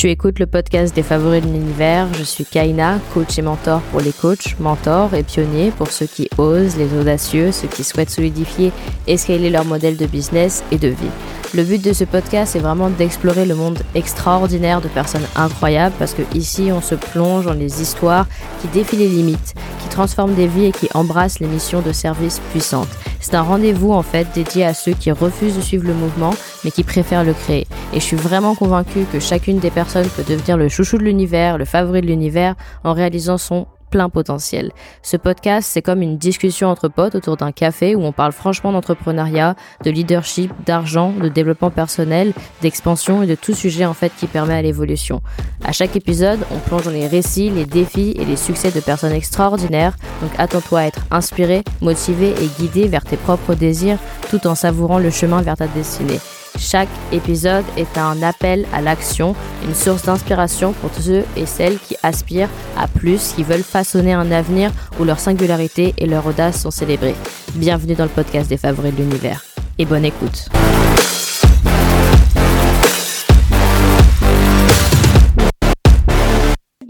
[0.00, 2.08] Tu écoutes le podcast des favoris de l'univers.
[2.14, 6.26] Je suis Kaina, coach et mentor pour les coachs, mentors et pionniers pour ceux qui
[6.38, 8.72] osent, les audacieux, ceux qui souhaitent solidifier
[9.06, 11.10] et scaler leur modèle de business et de vie.
[11.52, 16.14] Le but de ce podcast est vraiment d'explorer le monde extraordinaire de personnes incroyables parce
[16.14, 18.26] que ici on se plonge dans les histoires
[18.62, 22.40] qui défient les limites, qui transforment des vies et qui embrassent les missions de service
[22.52, 22.88] puissantes.
[23.30, 26.34] C'est un rendez-vous en fait dédié à ceux qui refusent de suivre le mouvement
[26.64, 27.68] mais qui préfèrent le créer.
[27.92, 31.56] Et je suis vraiment convaincue que chacune des personnes peut devenir le chouchou de l'univers,
[31.56, 34.72] le favori de l'univers en réalisant son plein potentiel.
[35.02, 38.72] Ce podcast, c'est comme une discussion entre potes autour d'un café où on parle franchement
[38.72, 44.26] d'entrepreneuriat, de leadership, d'argent, de développement personnel, d'expansion et de tout sujet en fait qui
[44.26, 45.20] permet à l'évolution.
[45.64, 49.12] À chaque épisode, on plonge dans les récits, les défis et les succès de personnes
[49.12, 49.96] extraordinaires.
[50.22, 53.98] Donc attends-toi à être inspiré, motivé et guidé vers tes propres désirs
[54.30, 56.20] tout en savourant le chemin vers ta destinée.
[56.58, 59.34] Chaque épisode est un appel à l'action,
[59.64, 64.12] une source d'inspiration pour tous ceux et celles qui aspirent à plus, qui veulent façonner
[64.12, 67.16] un avenir où leur singularité et leur audace sont célébrées.
[67.54, 69.44] Bienvenue dans le podcast des favoris de l'univers
[69.78, 70.48] et bonne écoute.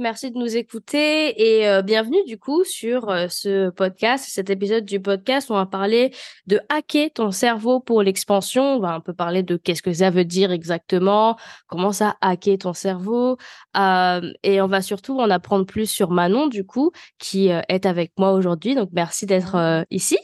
[0.00, 4.84] Merci de nous écouter et euh, bienvenue du coup sur euh, ce podcast, cet épisode
[4.84, 6.12] du podcast où on va parler
[6.46, 8.62] de hacker ton cerveau pour l'expansion.
[8.62, 12.58] On va un peu parler de qu'est-ce que ça veut dire exactement, comment ça hacker
[12.58, 13.36] ton cerveau
[13.76, 18.12] euh, et on va surtout en apprendre plus sur Manon du coup qui est avec
[18.18, 18.74] moi aujourd'hui.
[18.74, 20.18] Donc merci d'être ici.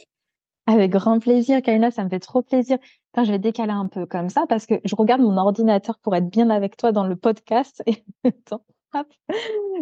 [0.65, 2.77] Avec grand plaisir, Kaina, ça me fait trop plaisir.
[3.15, 6.29] Je vais décaler un peu comme ça parce que je regarde mon ordinateur pour être
[6.29, 8.03] bien avec toi dans le podcast et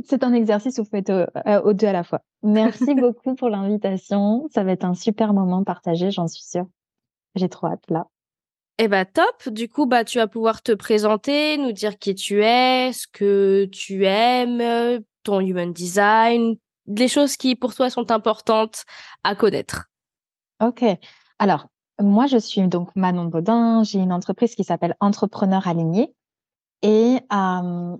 [0.04, 1.26] c'est un exercice où vous faites euh,
[1.64, 2.22] aux deux à la fois.
[2.44, 4.48] Merci beaucoup pour l'invitation.
[4.54, 6.68] Ça va être un super moment partagé, j'en suis sûre.
[7.36, 8.08] J'ai trop hâte là.
[8.78, 9.50] Eh bah top.
[9.50, 13.66] Du coup, bah tu vas pouvoir te présenter, nous dire qui tu es, ce que
[13.72, 18.84] tu aimes, ton human design, les choses qui pour toi sont importantes
[19.24, 19.86] à connaître.
[20.62, 20.84] Ok.
[21.40, 21.68] Alors,
[22.02, 23.84] moi, je suis donc Manon Baudin.
[23.84, 26.14] J'ai une entreprise qui s'appelle Entrepreneur Aligné.
[26.82, 27.98] Et euh,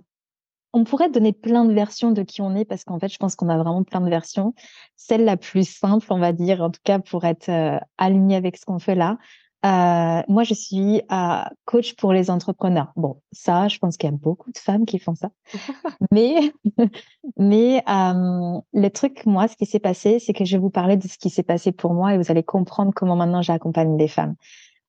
[0.76, 3.34] on pourrait donner plein de versions de qui on est parce qu'en fait, je pense
[3.34, 4.52] qu'on a vraiment plein de versions.
[4.94, 8.58] Celle la plus simple, on va dire, en tout cas pour être euh, aligné avec
[8.58, 9.16] ce qu'on fait là.
[9.64, 12.92] Euh, moi, je suis euh, coach pour les entrepreneurs.
[12.94, 15.30] Bon, ça, je pense qu'il y a beaucoup de femmes qui font ça.
[16.12, 16.52] mais
[17.38, 21.08] mais le truc, moi, ce qui s'est passé, c'est que je vais vous parler de
[21.08, 24.34] ce qui s'est passé pour moi et vous allez comprendre comment maintenant j'accompagne des femmes.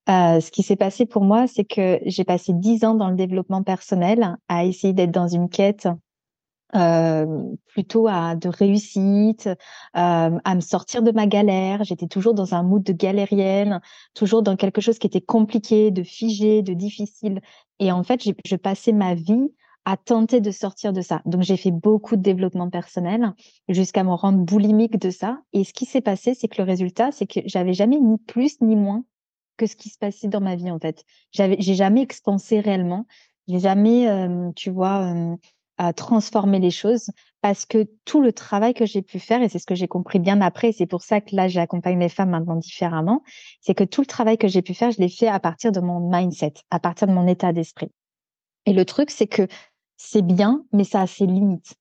[0.09, 3.16] Euh, ce qui s'est passé pour moi, c'est que j'ai passé dix ans dans le
[3.16, 5.88] développement personnel à essayer d'être dans une quête
[6.75, 7.25] euh,
[7.68, 9.57] plutôt à de réussite, euh,
[9.94, 11.84] à me sortir de ma galère.
[11.84, 13.81] J'étais toujours dans un mood de galérienne,
[14.13, 17.41] toujours dans quelque chose qui était compliqué, de figé, de difficile.
[17.79, 19.50] Et en fait, je passais ma vie
[19.85, 21.22] à tenter de sortir de ça.
[21.25, 23.34] Donc, j'ai fait beaucoup de développement personnel
[23.69, 25.40] jusqu'à me rendre boulimique de ça.
[25.53, 28.59] Et ce qui s'est passé, c'est que le résultat, c'est que j'avais jamais ni plus
[28.62, 29.03] ni moins
[29.57, 31.03] que ce qui se passait dans ma vie en fait.
[31.31, 33.06] J'ai jamais expansé réellement.
[33.47, 35.13] J'ai jamais, euh, tu vois,
[35.79, 39.59] euh, transformé les choses parce que tout le travail que j'ai pu faire et c'est
[39.59, 40.72] ce que j'ai compris bien après.
[40.72, 43.22] C'est pour ça que là j'accompagne les femmes maintenant différemment.
[43.62, 45.79] C'est que tout le travail que j'ai pu faire, je l'ai fait à partir de
[45.79, 47.91] mon mindset, à partir de mon état d'esprit.
[48.66, 49.47] Et le truc, c'est que
[49.97, 51.75] c'est bien, mais ça a ses limites.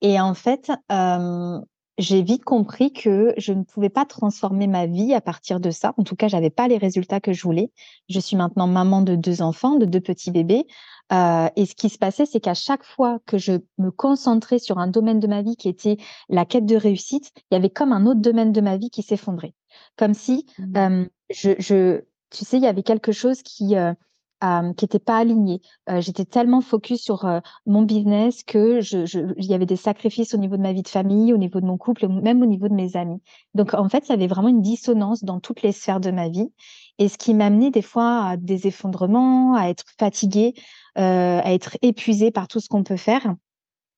[0.00, 1.60] Et en fait, euh,
[1.98, 5.94] j'ai vite compris que je ne pouvais pas transformer ma vie à partir de ça.
[5.96, 7.72] En tout cas, j'avais pas les résultats que je voulais.
[8.08, 10.66] Je suis maintenant maman de deux enfants, de deux petits bébés.
[11.12, 14.78] Euh, et ce qui se passait, c'est qu'à chaque fois que je me concentrais sur
[14.78, 15.96] un domaine de ma vie qui était
[16.28, 19.02] la quête de réussite, il y avait comme un autre domaine de ma vie qui
[19.02, 19.54] s'effondrait.
[19.96, 20.76] Comme si, mmh.
[20.76, 23.92] euh, je, je, tu sais, il y avait quelque chose qui, euh,
[24.40, 25.60] qui n'était pas alignée.
[25.90, 29.76] Euh, j'étais tellement focus sur euh, mon business que je, je, il y avait des
[29.76, 32.46] sacrifices au niveau de ma vie de famille, au niveau de mon couple, même au
[32.46, 33.20] niveau de mes amis.
[33.54, 36.28] Donc en fait, il y avait vraiment une dissonance dans toutes les sphères de ma
[36.28, 36.52] vie.
[36.98, 40.54] Et ce qui m'a amené des fois à des effondrements, à être fatiguée,
[40.98, 43.34] euh, à être épuisée par tout ce qu'on peut faire,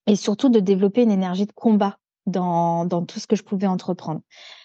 [0.06, 3.66] et surtout de développer une énergie de combat dans, dans tout ce que je pouvais
[3.66, 4.20] entreprendre.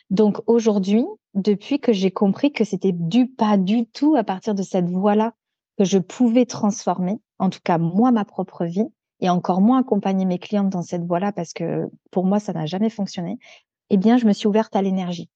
[0.10, 4.64] Donc aujourd'hui, depuis que j'ai compris que c'était du pas du tout à partir de
[4.64, 5.34] cette voie-là
[5.78, 8.88] que je pouvais transformer, en tout cas moi, ma propre vie,
[9.22, 12.66] et encore moins accompagner mes clientes dans cette voie-là parce que pour moi, ça n'a
[12.66, 13.38] jamais fonctionné,
[13.90, 15.30] eh bien, je me suis ouverte à l'énergie.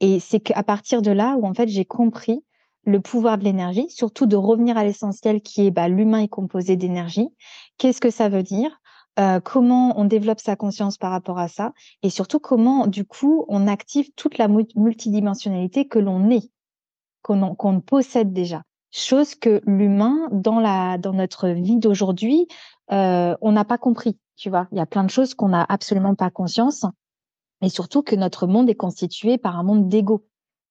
[0.00, 2.44] Et c'est qu'à partir de là où, en fait, j'ai compris
[2.84, 6.76] le pouvoir de l'énergie, surtout de revenir à l'essentiel qui est bah, l'humain est composé
[6.76, 7.28] d'énergie.
[7.78, 8.80] Qu'est-ce que ça veut dire?
[9.18, 11.72] Euh, Comment on développe sa conscience par rapport à ça?
[12.02, 16.50] Et surtout, comment, du coup, on active toute la multidimensionnalité que l'on est,
[17.22, 18.62] qu'on possède déjà.
[18.92, 22.48] Chose que l'humain, dans, la, dans notre vie d'aujourd'hui,
[22.92, 24.18] euh, on n'a pas compris.
[24.36, 26.84] Tu vois, il y a plein de choses qu'on n'a absolument pas conscience.
[27.62, 30.24] Et surtout que notre monde est constitué par un monde d'ego.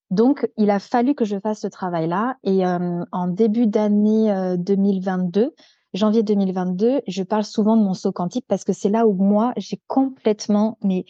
[0.09, 2.37] Donc, il a fallu que je fasse ce travail-là.
[2.43, 5.49] Et euh, en début d'année 2022, euh,
[5.93, 9.53] janvier 2022, je parle souvent de mon saut quantique parce que c'est là où moi,
[9.57, 11.05] j'ai complètement mais,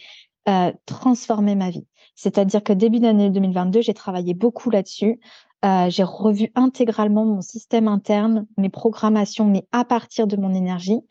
[0.50, 1.86] euh, transformé ma vie.
[2.16, 5.20] C'est-à-dire que début d'année 2022, j'ai travaillé beaucoup là-dessus.
[5.66, 11.02] Euh, j'ai revu intégralement mon système interne, mes programmations, mais à partir de mon énergie.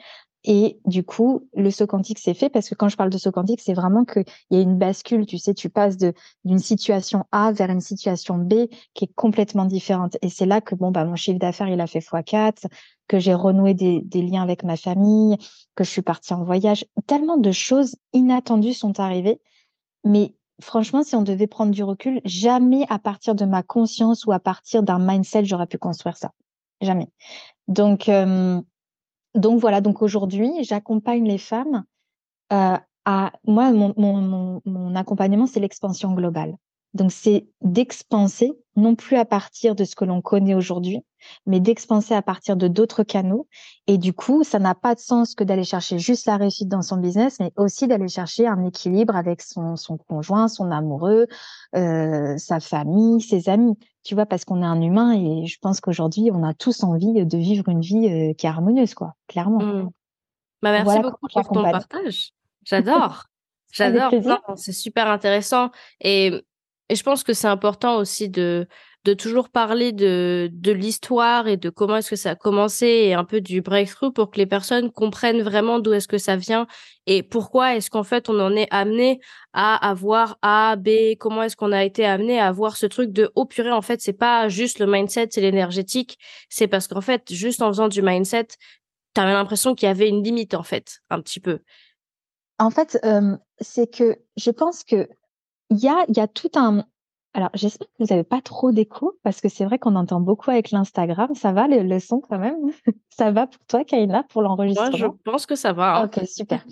[0.45, 3.33] Et du coup, le saut quantique s'est fait parce que quand je parle de saut
[3.33, 5.27] quantique, c'est vraiment qu'il y a une bascule.
[5.27, 10.17] Tu sais, tu passes d'une situation A vers une situation B qui est complètement différente.
[10.23, 12.67] Et c'est là que bon, bah, mon chiffre d'affaires, il a fait x4,
[13.09, 15.37] que j'ai renoué des, des, liens avec ma famille,
[15.75, 16.87] que je suis partie en voyage.
[17.07, 19.41] Tellement de choses inattendues sont arrivées.
[20.05, 24.33] Mais franchement, si on devait prendre du recul, jamais à partir de ma conscience ou
[24.33, 26.33] à partir d'un mindset, j'aurais pu construire ça.
[26.81, 27.09] Jamais.
[27.67, 28.61] Donc, euh,
[29.35, 31.85] donc voilà, donc aujourd'hui, j'accompagne les femmes
[32.53, 36.57] euh, à moi, mon, mon, mon accompagnement, c'est l'expansion globale.
[36.95, 41.01] Donc c'est d'expanser, non plus à partir de ce que l'on connaît aujourd'hui,
[41.47, 43.47] mais d'expanser à partir de d'autres canaux.
[43.87, 46.83] Et du coup, ça n'a pas de sens que d'aller chercher juste la réussite dans
[46.83, 51.27] son business, mais aussi d'aller chercher un équilibre avec son, son conjoint, son amoureux,
[51.77, 53.77] euh, sa famille, ses amis.
[54.05, 57.27] Tu vois, parce qu'on est un humain et je pense qu'aujourd'hui, on a tous envie
[57.27, 59.59] de vivre une vie euh, qui est harmonieuse, quoi, clairement.
[59.59, 59.91] Mmh.
[60.63, 62.33] Bah, merci beaucoup pour ton partage.
[62.65, 63.25] J'adore.
[63.73, 64.11] J'adore.
[64.57, 65.71] C'est super intéressant.
[66.01, 66.43] Et
[66.89, 68.67] et je pense que c'est important aussi de,
[69.05, 73.15] de toujours parler de, de l'histoire et de comment est-ce que ça a commencé et
[73.15, 76.67] un peu du breakthrough pour que les personnes comprennent vraiment d'où est-ce que ça vient
[77.07, 79.21] et pourquoi est-ce qu'en fait on en est amené
[79.53, 83.31] à avoir A, B, comment est-ce qu'on a été amené à avoir ce truc de
[83.35, 86.19] oh purée en fait c'est pas juste le mindset, c'est l'énergétique,
[86.49, 88.49] c'est parce qu'en fait juste en faisant du mindset,
[89.15, 91.61] t'avais l'impression qu'il y avait une limite en fait, un petit peu.
[92.61, 92.99] En fait,
[93.61, 95.09] c'est que je pense que
[95.71, 96.85] il y a, y a tout un.
[97.35, 100.51] Alors, j'espère que vous n'avez pas trop d'écho parce que c'est vrai qu'on entend beaucoup
[100.51, 101.35] avec l'Instagram.
[101.35, 102.57] Ça va, le, son quand même?
[103.11, 105.99] Ça va pour toi, Kaina, pour l'enregistrement Moi, je pense que ça va.
[105.99, 106.05] Hein.
[106.05, 106.65] Ok, super.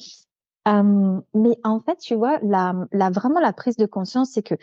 [0.64, 4.54] mais en fait, tu vois, la, la, vraiment la prise de conscience, c'est que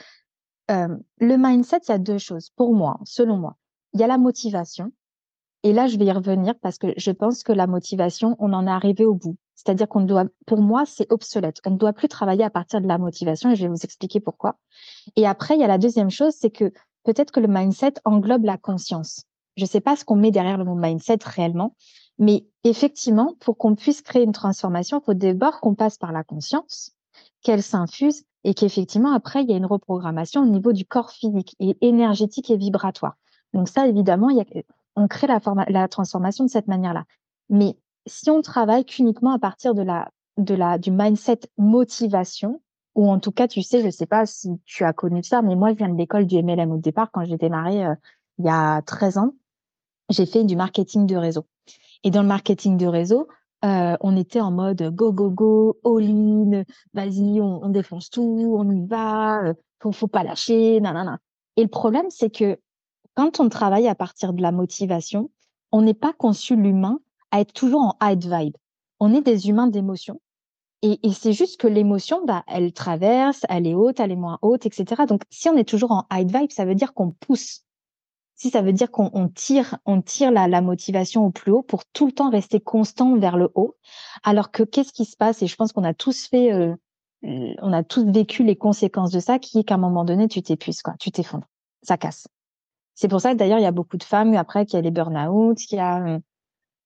[0.69, 3.57] le mindset, il y a deux choses pour moi, selon moi.
[3.93, 4.91] Il y a la motivation.
[5.63, 8.67] Et là, je vais y revenir parce que je pense que la motivation, on en
[8.67, 9.37] est arrivé au bout.
[9.55, 11.59] C'est-à-dire qu'on doit, pour moi, c'est obsolète.
[11.65, 14.19] On ne doit plus travailler à partir de la motivation et je vais vous expliquer
[14.19, 14.57] pourquoi.
[15.15, 16.71] Et après, il y a la deuxième chose, c'est que
[17.03, 19.23] peut-être que le mindset englobe la conscience.
[19.55, 21.75] Je ne sais pas ce qu'on met derrière le mot mindset réellement,
[22.17, 26.23] mais effectivement, pour qu'on puisse créer une transformation, il faut d'abord qu'on passe par la
[26.23, 26.91] conscience,
[27.41, 31.55] qu'elle s'infuse et qu'effectivement, après, il y a une reprogrammation au niveau du corps physique
[31.59, 33.15] et énergétique et vibratoire.
[33.53, 34.29] Donc ça, évidemment,
[34.95, 35.39] on crée la,
[35.69, 37.05] la transformation de cette manière-là.
[37.49, 42.61] Mais si on travaille qu'uniquement à partir de la, de la, du mindset motivation,
[42.95, 45.55] ou en tout cas, tu sais, je sais pas si tu as connu ça, mais
[45.55, 47.95] moi, je viens de l'école du MLM au départ, quand j'ai démarré euh,
[48.39, 49.33] il y a 13 ans,
[50.09, 51.45] j'ai fait du marketing de réseau.
[52.03, 53.27] Et dans le marketing de réseau,
[53.65, 58.55] euh, on était en mode go, go, go, all in, vas-y, on, on, défonce tout,
[58.57, 61.19] on y va, euh, faut, faut pas lâcher, nanana.
[61.55, 62.59] Et le problème, c'est que
[63.15, 65.31] quand on travaille à partir de la motivation,
[65.71, 66.99] on n'est pas conçu l'humain
[67.33, 68.55] à être toujours en high vibe.
[68.99, 70.21] On est des humains d'émotion.
[70.83, 74.65] Et, c'est juste que l'émotion, bah, elle traverse, elle est haute, elle est moins haute,
[74.65, 75.03] etc.
[75.07, 77.61] Donc, si on est toujours en high vibe, ça veut dire qu'on pousse.
[78.35, 81.85] Si ça veut dire qu'on tire, on tire la, la, motivation au plus haut pour
[81.85, 83.77] tout le temps rester constant vers le haut.
[84.23, 85.41] Alors que qu'est-ce qui se passe?
[85.41, 86.75] Et je pense qu'on a tous fait, euh,
[87.23, 90.41] on a tous vécu les conséquences de ça, qui est qu'à un moment donné, tu
[90.41, 91.47] t'épuises, quoi, tu t'effondres,
[91.81, 92.27] ça casse.
[92.93, 94.91] C'est pour ça que d'ailleurs, il y a beaucoup de femmes après qui a les
[94.91, 96.19] burn-out, qui a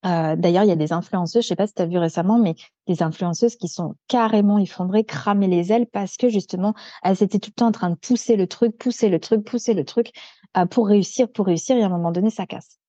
[0.05, 2.37] euh, d'ailleurs, il y a des influenceuses, je sais pas si tu as vu récemment,
[2.37, 2.55] mais
[2.87, 6.73] des influenceuses qui sont carrément effondrées, cramées les ailes parce que justement,
[7.03, 9.73] elles étaient tout le temps en train de pousser le truc, pousser le truc, pousser
[9.73, 10.11] le truc
[10.55, 12.79] euh, pour réussir, pour réussir, et à un moment donné, ça casse.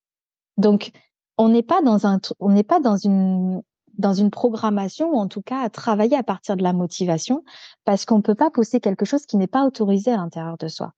[0.57, 0.91] Donc,
[1.37, 3.61] on n'est pas dans un, on pas dans une
[3.97, 7.43] dans une programmation ou en tout cas à travailler à partir de la motivation
[7.83, 10.69] parce qu'on ne peut pas pousser quelque chose qui n'est pas autorisé à l'intérieur de
[10.69, 10.93] soi.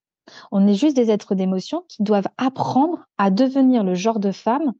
[0.52, 4.74] On est juste des êtres d'émotion qui doivent apprendre à devenir le genre de femme.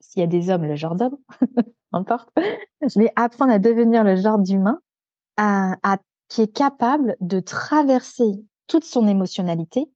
[0.00, 1.16] S'il y a des hommes, le genre d'homme,
[1.92, 2.30] n'importe.
[2.82, 4.80] Je vais apprendre à devenir le genre d'humain
[6.28, 9.90] qui est capable de traverser toute son émotionnalité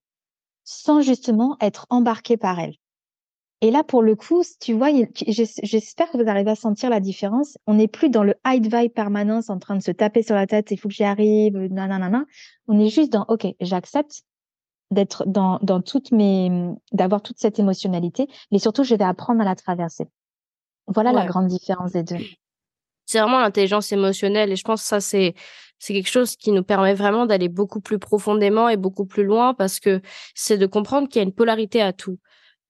[0.63, 2.73] sans justement être embarqué par elle.
[3.61, 4.89] Et là, pour le coup, tu vois,
[5.27, 7.57] j'espère que vous arrivez à sentir la différence.
[7.67, 10.45] On n'est plus dans le hide vibe permanence en train de se taper sur la
[10.45, 12.25] tête, il faut que j'y arrive, nanana.
[12.67, 14.23] On est juste dans, OK, j'accepte
[14.91, 19.45] d'être dans, dans toutes mes, d'avoir toute cette émotionnalité, mais surtout, je vais apprendre à
[19.45, 20.07] la traverser.
[20.87, 22.17] Voilà la grande différence des deux.
[23.05, 25.33] C'est vraiment l'intelligence émotionnelle et je pense que ça, c'est,
[25.79, 29.53] c'est quelque chose qui nous permet vraiment d'aller beaucoup plus profondément et beaucoup plus loin
[29.53, 30.01] parce que
[30.33, 32.19] c'est de comprendre qu'il y a une polarité à tout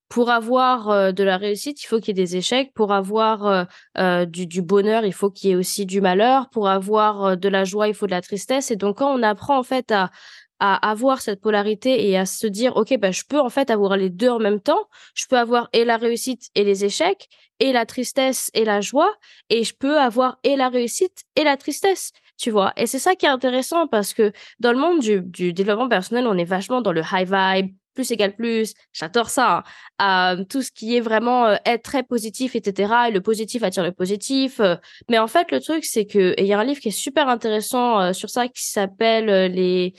[0.10, 2.72] pour avoir euh, de la réussite, il faut qu'il y ait des échecs.
[2.74, 3.64] Pour avoir euh,
[3.98, 6.50] euh, du, du, bonheur, il faut qu'il y ait aussi du malheur.
[6.50, 8.72] Pour avoir de la joie, il faut de la tristesse.
[8.72, 10.12] Et donc, quand on apprend en fait à,
[10.60, 13.98] à avoir cette polarité et à se dire, ok, bah, je peux en fait avoir
[13.98, 14.88] les deux en même temps.
[15.14, 17.28] Je peux avoir et la réussite et les échecs,
[17.60, 19.14] et la tristesse et la joie,
[19.50, 22.74] et je peux avoir et la réussite et la tristesse tu vois.
[22.78, 26.38] Et c'est ça qui est intéressant parce que dans le monde du, développement personnel, on
[26.38, 29.64] est vachement dans le high vibe, plus égale plus, j'adore ça.
[30.00, 30.44] Hein.
[30.50, 32.94] tout ce qui est vraiment euh, être très positif, etc.
[33.08, 34.60] Et le positif attire le positif.
[34.60, 34.76] Euh.
[35.10, 37.30] mais en fait, le truc, c'est que il y a un livre qui est super
[37.30, 39.94] intéressant euh, sur ça qui s'appelle les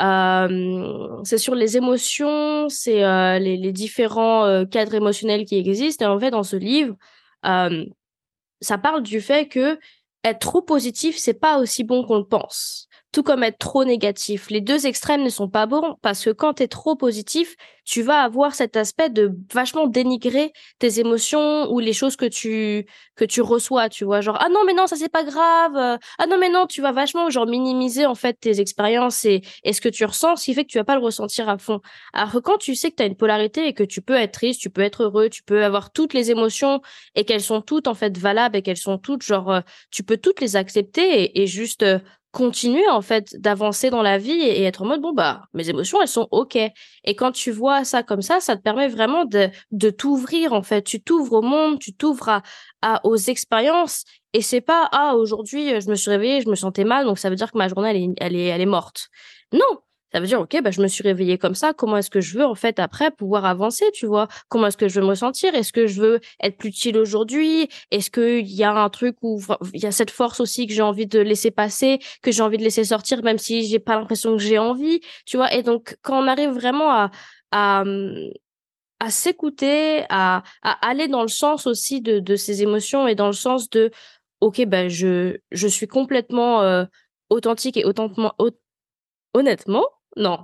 [0.00, 3.00] c'est sur les émotions, c'est
[3.40, 6.04] les, les, différents cadres émotionnels qui existent.
[6.04, 6.96] Et en fait, dans ce livre,
[7.42, 9.78] ça parle du fait que
[10.24, 14.50] être trop positif, c'est pas aussi bon qu'on le pense tout comme être trop négatif.
[14.50, 17.54] Les deux extrêmes ne sont pas bons parce que quand tu es trop positif,
[17.84, 22.86] tu vas avoir cet aspect de vachement dénigrer tes émotions ou les choses que tu
[23.14, 25.76] que tu reçois, tu vois, genre ah non mais non, ça c'est pas grave.
[25.76, 29.42] Euh, ah non mais non, tu vas vachement genre minimiser en fait tes expériences et,
[29.62, 31.56] et ce que tu ressens, ce qui fait que tu vas pas le ressentir à
[31.56, 31.80] fond.
[32.14, 34.32] Alors que quand tu sais que tu as une polarité et que tu peux être
[34.32, 36.80] triste, tu peux être heureux, tu peux avoir toutes les émotions
[37.14, 39.60] et qu'elles sont toutes en fait valables et qu'elles sont toutes genre euh,
[39.92, 42.00] tu peux toutes les accepter et, juste euh,
[42.34, 46.02] continuer en fait d'avancer dans la vie et, être en mode bon bah mes émotions
[46.02, 46.56] elles sont ok.
[46.56, 50.62] Et quand tu vois ça comme ça ça te permet vraiment de de t'ouvrir en
[50.62, 50.82] fait.
[50.82, 52.42] Tu t'ouvres au monde tu t'ouvres
[52.82, 54.04] à, aux expériences.
[54.32, 57.30] Et c'est pas ah aujourd'hui je me suis réveillée je me sentais mal donc ça
[57.30, 59.08] veut dire que ma journée elle est elle est elle est morte.
[59.52, 59.83] Non
[60.14, 61.72] ça veut dire, OK, bah, je me suis réveillée comme ça.
[61.72, 64.28] Comment est-ce que je veux, en fait, après, pouvoir avancer, tu vois?
[64.48, 65.56] Comment est-ce que je veux me ressentir?
[65.56, 67.68] Est-ce que je veux être plus chill aujourd'hui?
[67.90, 69.40] Est-ce qu'il y a un truc où
[69.72, 72.58] il y a cette force aussi que j'ai envie de laisser passer, que j'ai envie
[72.58, 75.52] de laisser sortir, même si j'ai pas l'impression que j'ai envie, tu vois?
[75.52, 77.10] Et donc, quand on arrive vraiment à,
[77.50, 77.82] à,
[79.00, 83.32] à s'écouter, à, aller dans le sens aussi de, de ces émotions et dans le
[83.32, 83.90] sens de,
[84.40, 86.86] OK, ben, je, je suis complètement
[87.30, 87.84] authentique et
[89.34, 89.84] honnêtement,
[90.16, 90.38] non.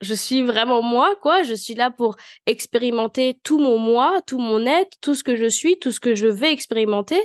[0.00, 1.42] Je suis vraiment moi, quoi.
[1.42, 5.46] Je suis là pour expérimenter tout mon moi, tout mon être, tout ce que je
[5.46, 7.20] suis, tout ce que je vais expérimenter.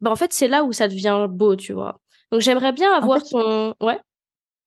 [0.00, 2.00] Ben, en fait, c'est là où ça devient beau, tu vois.
[2.32, 4.00] Donc, j'aimerais bien avoir ton, ouais?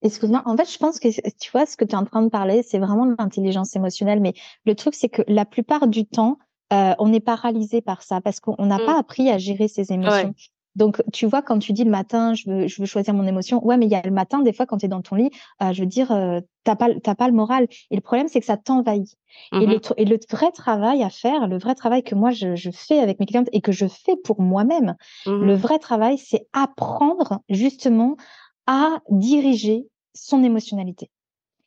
[0.03, 2.29] Excuse-moi, en fait, je pense que tu vois, ce que tu es en train de
[2.29, 4.19] parler, c'est vraiment l'intelligence émotionnelle.
[4.19, 4.33] Mais
[4.65, 6.37] le truc, c'est que la plupart du temps,
[6.73, 8.85] euh, on est paralysé par ça parce qu'on n'a mmh.
[8.85, 10.33] pas appris à gérer ses émotions.
[10.75, 13.63] Donc, tu vois, quand tu dis le matin, je veux, je veux choisir mon émotion,
[13.63, 15.29] ouais, mais il y a le matin, des fois, quand tu es dans ton lit,
[15.61, 17.67] euh, je veux dire, euh, t'as pas, pas le moral.
[17.91, 19.15] Et le problème, c'est que ça t'envahit.
[19.51, 22.55] et, le, mmh et le vrai travail à faire, le vrai travail que moi, je,
[22.55, 24.95] je fais avec mes clientes et que je fais pour moi-même,
[25.27, 28.17] mmh le vrai travail, c'est apprendre justement
[28.65, 31.09] à diriger son émotionnalité.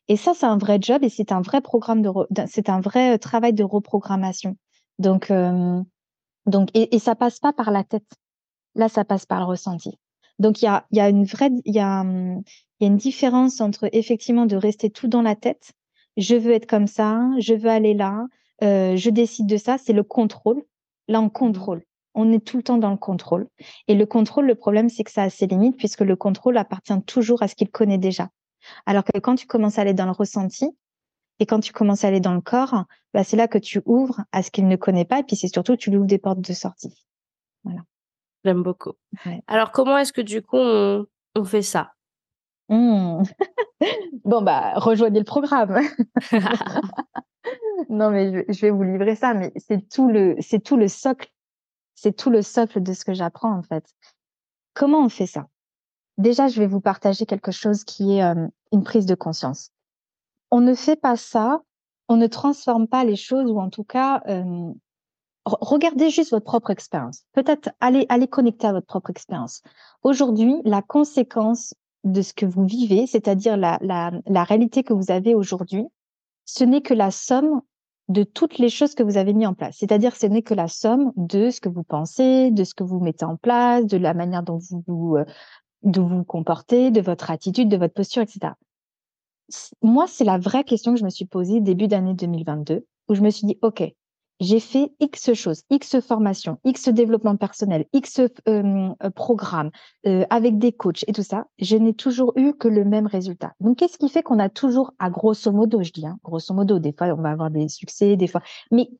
[0.08, 2.10] Et ça, c'est un vrai job et c'est un vrai programme de,
[2.46, 4.56] c'est un vrai euh, travail de reprogrammation.
[4.98, 5.80] Donc, euh,
[6.46, 8.06] donc, et, et ça passe pas par la tête.
[8.76, 9.98] Là, ça passe par le ressenti.
[10.38, 12.42] Donc, il y a, y a une vraie, il y a, hum,
[12.80, 15.72] y a une différence entre effectivement de rester tout dans la tête.
[16.16, 18.26] Je veux être comme ça, je veux aller là,
[18.62, 19.78] euh, je décide de ça.
[19.78, 20.62] C'est le contrôle.
[21.08, 21.84] Là, on contrôle.
[22.14, 23.48] On est tout le temps dans le contrôle.
[23.88, 27.02] Et le contrôle, le problème, c'est que ça a ses limites puisque le contrôle appartient
[27.06, 28.30] toujours à ce qu'il connaît déjà.
[28.86, 30.70] Alors que quand tu commences à aller dans le ressenti
[31.38, 34.22] et quand tu commences à aller dans le corps, bah, c'est là que tu ouvres
[34.32, 36.40] à ce qu'il ne connaît pas et puis c'est surtout tu lui ouvres des portes
[36.40, 37.06] de sortie.
[37.64, 37.82] Voilà.
[38.46, 38.92] J'aime beaucoup.
[39.48, 41.04] Alors, comment est-ce que du coup, on,
[41.44, 41.94] fait ça?
[42.68, 43.24] Mmh.
[44.24, 45.80] Bon, bah, rejoignez le programme.
[47.90, 51.28] non, mais je, vais vous livrer ça, mais c'est tout le, c'est tout le socle.
[51.96, 53.84] C'est tout le socle de ce que j'apprends, en fait.
[54.74, 55.48] Comment on fait ça?
[56.16, 59.72] Déjà, je vais vous partager quelque chose qui est euh, une prise de conscience.
[60.52, 61.62] On ne fait pas ça,
[62.08, 64.72] on ne transforme pas les choses, ou en tout cas, euh,
[65.46, 67.24] regardez juste votre propre expérience.
[67.32, 69.62] Peut-être allez, allez connecter à votre propre expérience.
[70.02, 71.74] Aujourd'hui, la conséquence
[72.04, 75.86] de ce que vous vivez, c'est-à-dire la, la, la réalité que vous avez aujourd'hui,
[76.44, 77.62] ce n'est que la somme
[78.08, 79.76] de toutes les choses que vous avez mis en place.
[79.78, 83.00] C'est-à-dire, ce n'est que la somme de ce que vous pensez, de ce que vous
[83.00, 85.24] mettez en place, de la manière dont vous vous, euh,
[85.82, 88.52] vous comportez, de votre attitude, de votre posture, etc.
[89.82, 93.22] Moi, c'est la vraie question que je me suis posée début d'année 2022, où je
[93.22, 93.82] me suis dit, OK,
[94.40, 99.70] j'ai fait X choses, X formations, X développement personnel, X euh, euh, programmes
[100.06, 103.54] euh, avec des coachs et tout ça, je n'ai toujours eu que le même résultat.
[103.60, 106.78] Donc, qu'est-ce qui fait qu'on a toujours, à grosso modo, je dis, hein, grosso modo,
[106.78, 108.90] des fois on va avoir des succès, des fois, mais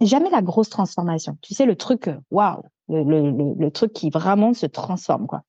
[0.00, 1.38] jamais la grosse transformation.
[1.40, 5.42] Tu sais, le truc, waouh, le, le, le, truc qui vraiment se transforme, quoi.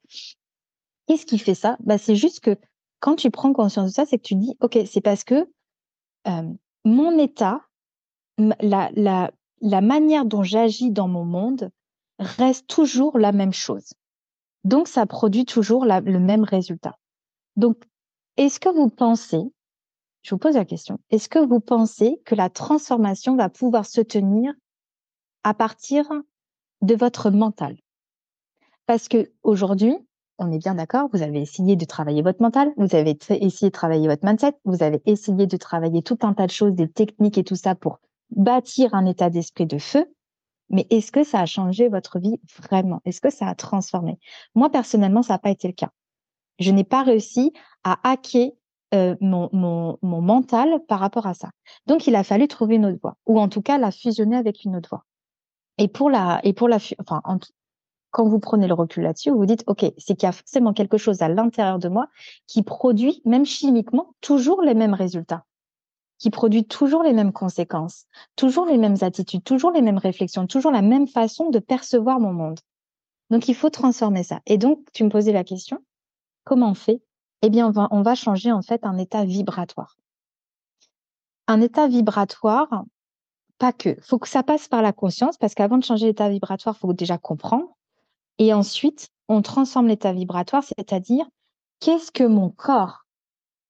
[1.07, 1.77] Qu'est-ce qui fait ça?
[1.81, 2.55] Bah, C'est juste que
[3.01, 5.49] quand tu prends conscience de ça, c'est que tu dis, OK, c'est parce que
[6.85, 7.61] mon état
[8.37, 11.69] la, la, la manière dont j'agis dans mon monde
[12.19, 13.93] reste toujours la même chose.
[14.63, 16.97] Donc, ça produit toujours le même résultat.
[17.55, 17.77] Donc,
[18.37, 19.41] est-ce que vous pensez,
[20.21, 24.01] je vous pose la question, est-ce que vous pensez que la transformation va pouvoir se
[24.01, 24.53] tenir
[25.43, 26.09] à partir
[26.81, 27.77] de votre mental?
[28.85, 29.95] Parce que aujourd'hui,
[30.39, 33.73] on est bien d'accord, vous avez essayé de travailler votre mental, vous avez essayé de
[33.73, 37.37] travailler votre mindset, vous avez essayé de travailler tout un tas de choses, des techniques
[37.37, 37.99] et tout ça pour
[38.35, 40.05] bâtir un état d'esprit de feu,
[40.69, 43.01] mais est-ce que ça a changé votre vie vraiment?
[43.05, 44.17] Est-ce que ça a transformé?
[44.55, 45.89] Moi, personnellement, ça n'a pas été le cas.
[46.59, 48.51] Je n'ai pas réussi à hacker
[48.93, 51.49] euh, mon, mental par rapport à ça.
[51.85, 54.63] Donc, il a fallu trouver une autre voie, ou en tout cas la fusionner avec
[54.63, 55.05] une autre voie.
[55.77, 57.21] Et pour la, et pour la, enfin,
[58.11, 60.73] quand vous prenez le recul là-dessus, vous vous dites, OK, c'est qu'il y a forcément
[60.73, 62.07] quelque chose à l'intérieur de moi
[62.45, 65.45] qui produit, même chimiquement, toujours les mêmes résultats
[66.23, 68.05] qui produit toujours les mêmes conséquences,
[68.37, 72.31] toujours les mêmes attitudes, toujours les mêmes réflexions, toujours la même façon de percevoir mon
[72.31, 72.61] monde.
[73.29, 74.39] Donc, il faut transformer ça.
[74.45, 75.83] Et donc, tu me posais la question,
[76.45, 77.01] comment on fait?
[77.41, 79.97] Eh bien, on va, on va changer en fait un état vibratoire.
[81.47, 82.85] Un état vibratoire,
[83.57, 83.89] pas que.
[83.89, 86.79] Il faut que ça passe par la conscience, parce qu'avant de changer l'état vibratoire, il
[86.79, 87.67] faut déjà comprendre.
[88.37, 91.25] Et ensuite, on transforme l'état vibratoire, c'est-à-dire
[91.81, 93.05] qu'est-ce que mon corps,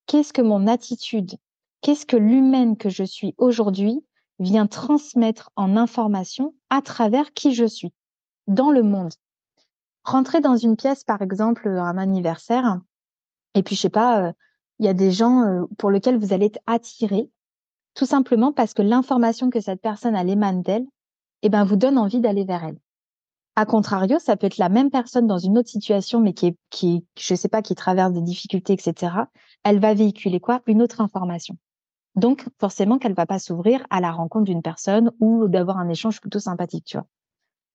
[0.05, 1.39] qu'est-ce que mon attitude,
[1.83, 4.03] qu'est-ce que l'humaine que je suis aujourd'hui
[4.39, 7.93] vient transmettre en information à travers qui je suis
[8.47, 9.13] dans le monde.
[10.03, 12.79] Rentrer dans une pièce, par exemple, un anniversaire,
[13.53, 14.31] et puis je sais pas, euh,
[14.79, 17.29] il y a des gens euh, pour lesquels vous allez être attiré,
[17.93, 20.87] tout simplement parce que l'information que cette personne a l'émane d'elle,
[21.43, 22.79] eh ben, vous donne envie d'aller vers elle.
[23.55, 26.57] A contrario, ça peut être la même personne dans une autre situation, mais qui est,
[26.71, 29.13] qui, je sais pas, qui traverse des difficultés, etc.
[29.63, 30.61] Elle va véhiculer quoi?
[30.65, 31.55] Une autre information.
[32.15, 36.21] Donc, forcément qu'elle va pas s'ouvrir à la rencontre d'une personne ou d'avoir un échange
[36.21, 37.07] plutôt sympathique, tu vois.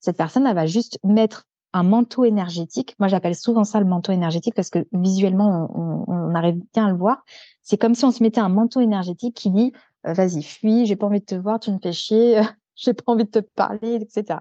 [0.01, 2.95] Cette personne, elle va juste mettre un manteau énergétique.
[2.99, 6.97] Moi, j'appelle souvent ça le manteau énergétique parce que visuellement, on, arrive bien à le
[6.97, 7.25] voir.
[7.63, 9.73] C'est comme si on se mettait un manteau énergétique qui dit
[10.07, 12.41] euh, vas-y, fuis, j'ai pas envie de te voir, tu me fais chier,
[12.77, 14.41] j'ai pas envie de te parler, etc.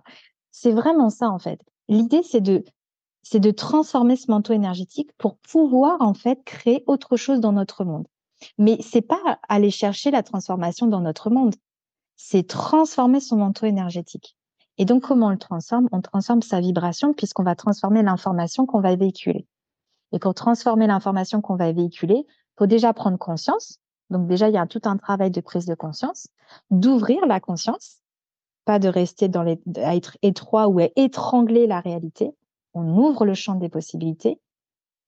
[0.52, 1.60] C'est vraiment ça en fait.
[1.88, 2.64] L'idée, c'est de
[3.24, 7.84] c'est de transformer ce manteau énergétique pour pouvoir en fait créer autre chose dans notre
[7.84, 8.08] monde.
[8.58, 11.56] Mais c'est pas aller chercher la transformation dans notre monde,
[12.16, 14.36] c'est transformer son manteau énergétique.
[14.78, 15.88] Et donc, comment on le transforme?
[15.92, 19.48] On transforme sa vibration puisqu'on va transformer l'information qu'on va véhiculer.
[20.12, 22.26] Et pour transformer l'information qu'on va véhiculer,
[22.58, 23.80] faut déjà prendre conscience.
[24.10, 26.28] Donc déjà, il y a tout un travail de prise de conscience,
[26.72, 27.98] d'ouvrir la conscience,
[28.66, 32.32] pas de rester dans les, à être étroit ou à étrangler la réalité.
[32.74, 34.40] On ouvre le champ des possibilités.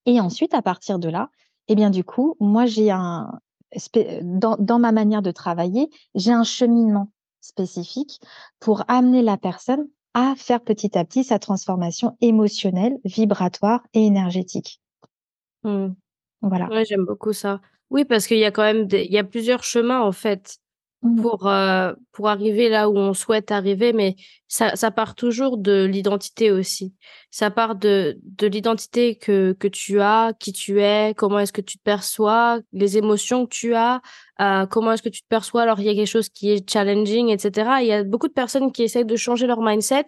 [0.05, 1.29] Et ensuite, à partir de là,
[1.69, 3.39] eh bien, du coup, moi, j'ai un,
[4.23, 8.19] dans, dans ma manière de travailler, j'ai un cheminement spécifique
[8.59, 14.81] pour amener la personne à faire petit à petit sa transformation émotionnelle, vibratoire et énergétique.
[15.63, 15.89] Mmh.
[16.41, 16.67] Voilà.
[16.69, 17.61] Ouais, j'aime beaucoup ça.
[17.91, 20.57] Oui, parce qu'il y a quand même il y a plusieurs chemins en fait
[21.01, 21.21] Mmh.
[21.21, 24.17] pour euh, pour arriver là où on souhaite arriver mais
[24.49, 26.93] ça ça part toujours de l'identité aussi.
[27.31, 31.61] Ça part de de l'identité que que tu as qui tu es comment est-ce que
[31.61, 34.01] tu te perçois les émotions que tu as
[34.41, 35.61] euh, comment est-ce que tu te perçois.
[35.61, 38.33] Alors il y a quelque chose qui est challenging etc il y a beaucoup de
[38.33, 40.05] personnes qui essayent de changer leur mindset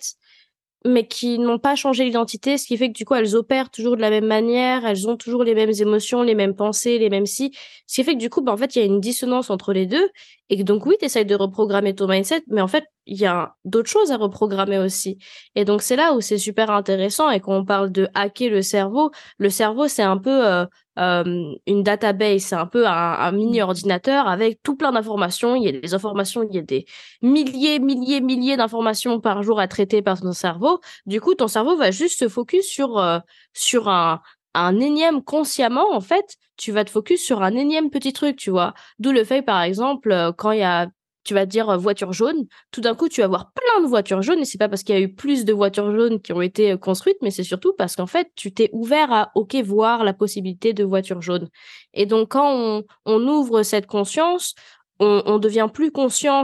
[0.85, 3.95] mais qui n'ont pas changé l'identité, ce qui fait que du coup elles opèrent toujours
[3.95, 7.25] de la même manière, elles ont toujours les mêmes émotions, les mêmes pensées, les mêmes
[7.25, 7.51] si,
[7.87, 9.73] ce qui fait que du coup bah, en fait il y a une dissonance entre
[9.73, 10.09] les deux
[10.49, 13.25] et que donc oui tu essayes de reprogrammer ton mindset, mais en fait il y
[13.25, 15.17] a d'autres choses à reprogrammer aussi.
[15.55, 18.61] Et donc c'est là où c'est super intéressant et quand on parle de hacker le
[18.61, 20.65] cerveau, le cerveau c'est un peu euh,
[20.99, 23.63] euh, une database, c'est un peu un, mini mmh.
[23.63, 25.55] ordinateur avec tout plein d'informations.
[25.55, 26.85] Il y a des informations, il y a des
[27.21, 30.79] milliers, milliers, milliers d'informations par jour à traiter par ton cerveau.
[31.05, 33.19] Du coup, ton cerveau va juste se focus sur euh,
[33.53, 34.21] sur un
[34.53, 38.49] un énième consciemment en fait tu vas te focus sur un énième petit truc tu
[38.49, 40.87] vois d'où le fait par exemple euh, quand il y a
[41.23, 44.39] tu vas dire voiture jaune, tout d'un coup tu vas voir plein de voitures jaunes
[44.39, 46.77] et c'est pas parce qu'il y a eu plus de voitures jaunes qui ont été
[46.77, 50.73] construites, mais c'est surtout parce qu'en fait tu t'es ouvert à ok voir la possibilité
[50.73, 51.49] de voitures jaunes.
[51.93, 54.55] Et donc quand on, ouvre cette conscience,
[54.99, 56.43] on, devient plus conscient,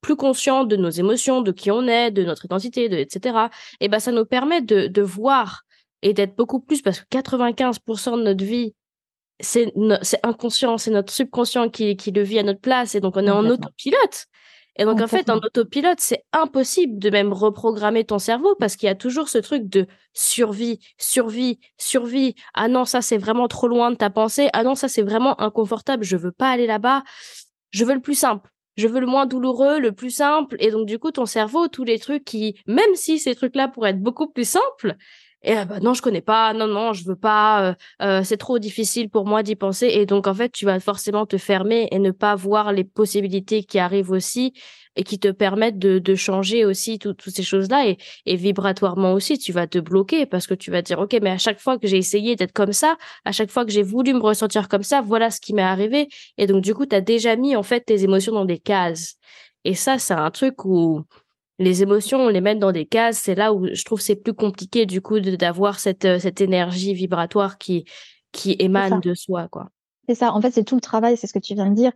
[0.00, 3.48] plus conscient de nos émotions, de qui on est, de notre identité, de, etc.
[3.80, 5.62] Et ben, ça nous permet de, de voir
[6.02, 8.74] et d'être beaucoup plus, parce que 95% de notre vie,
[9.42, 9.72] c'est
[10.22, 13.30] inconscient, c'est notre subconscient qui, qui le vit à notre place, et donc on est
[13.30, 14.26] en autopilote.
[14.76, 18.86] Et donc, en fait, en autopilote, c'est impossible de même reprogrammer ton cerveau parce qu'il
[18.86, 22.34] y a toujours ce truc de survie, survie, survie.
[22.54, 24.48] Ah non, ça, c'est vraiment trop loin de ta pensée.
[24.54, 26.04] Ah non, ça, c'est vraiment inconfortable.
[26.04, 27.02] Je veux pas aller là-bas.
[27.70, 28.48] Je veux le plus simple.
[28.78, 30.56] Je veux le moins douloureux, le plus simple.
[30.58, 33.90] Et donc, du coup, ton cerveau, tous les trucs qui, même si ces trucs-là pourraient
[33.90, 34.96] être beaucoup plus simples,
[35.44, 38.60] et bah non, je connais pas, non, non, je veux pas, euh, euh, c'est trop
[38.60, 39.88] difficile pour moi d'y penser.
[39.88, 43.64] Et donc, en fait, tu vas forcément te fermer et ne pas voir les possibilités
[43.64, 44.52] qui arrivent aussi
[44.94, 47.88] et qui te permettent de, de changer aussi toutes ces choses-là.
[47.88, 51.30] Et, et vibratoirement aussi, tu vas te bloquer parce que tu vas dire, OK, mais
[51.30, 54.14] à chaque fois que j'ai essayé d'être comme ça, à chaque fois que j'ai voulu
[54.14, 56.08] me ressentir comme ça, voilà ce qui m'est arrivé.
[56.38, 59.16] Et donc, du coup, tu as déjà mis, en fait, tes émotions dans des cases.
[59.64, 61.02] Et ça, c'est un truc où
[61.58, 63.18] les émotions, on les met dans des cases.
[63.18, 66.94] C'est là où je trouve c'est plus compliqué du coup d'avoir cette euh, cette énergie
[66.94, 67.84] vibratoire qui
[68.32, 69.68] qui émane de soi, quoi.
[70.08, 70.32] C'est ça.
[70.32, 71.16] En fait, c'est tout le travail.
[71.16, 71.92] C'est ce que tu viens de dire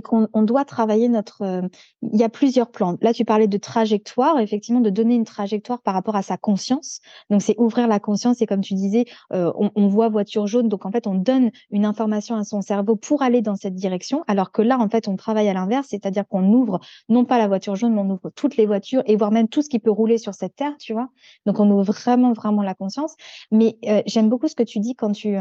[0.00, 1.42] qu'on on doit travailler notre.
[1.42, 1.62] Euh,
[2.02, 2.96] il y a plusieurs plans.
[3.00, 7.00] Là, tu parlais de trajectoire, effectivement, de donner une trajectoire par rapport à sa conscience.
[7.30, 8.40] Donc, c'est ouvrir la conscience.
[8.42, 10.68] Et comme tu disais, euh, on, on, voit voiture jaune.
[10.68, 14.24] Donc, en fait, on donne une information à son cerveau pour aller dans cette direction.
[14.26, 17.48] Alors que là, en fait, on travaille à l'inverse, c'est-à-dire qu'on ouvre non pas la
[17.48, 19.90] voiture jaune, mais on ouvre toutes les voitures et voire même tout ce qui peut
[19.90, 21.08] rouler sur cette terre, tu vois.
[21.46, 23.14] Donc, on ouvre vraiment, vraiment la conscience.
[23.50, 25.36] Mais euh, j'aime beaucoup ce que tu dis quand tu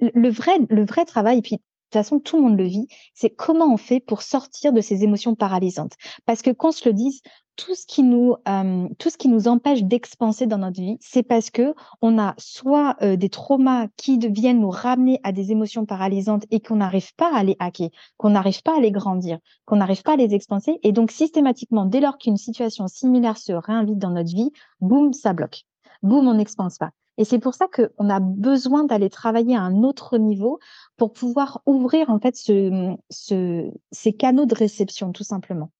[0.00, 3.72] le vrai, le vrai travail, puis toute façon, tout le monde le vit, c'est comment
[3.72, 5.94] on fait pour sortir de ces émotions paralysantes.
[6.24, 7.20] Parce que qu'on se le dise,
[7.56, 11.22] tout ce qui nous, euh, tout ce qui nous empêche d'expanser dans notre vie, c'est
[11.22, 15.84] parce que on a soit euh, des traumas qui viennent nous ramener à des émotions
[15.84, 19.76] paralysantes et qu'on n'arrive pas à les hacker, qu'on n'arrive pas à les grandir, qu'on
[19.76, 20.78] n'arrive pas à les expanser.
[20.82, 25.32] Et donc, systématiquement, dès lors qu'une situation similaire se réinvite dans notre vie, boum, ça
[25.32, 25.64] bloque.
[26.02, 26.92] Boum, on n'expanse pas.
[27.18, 30.58] Et c'est pour ça qu'on a besoin d'aller travailler à un autre niveau
[30.96, 35.70] pour pouvoir ouvrir en fait ce, ce, ces canaux de réception, tout simplement.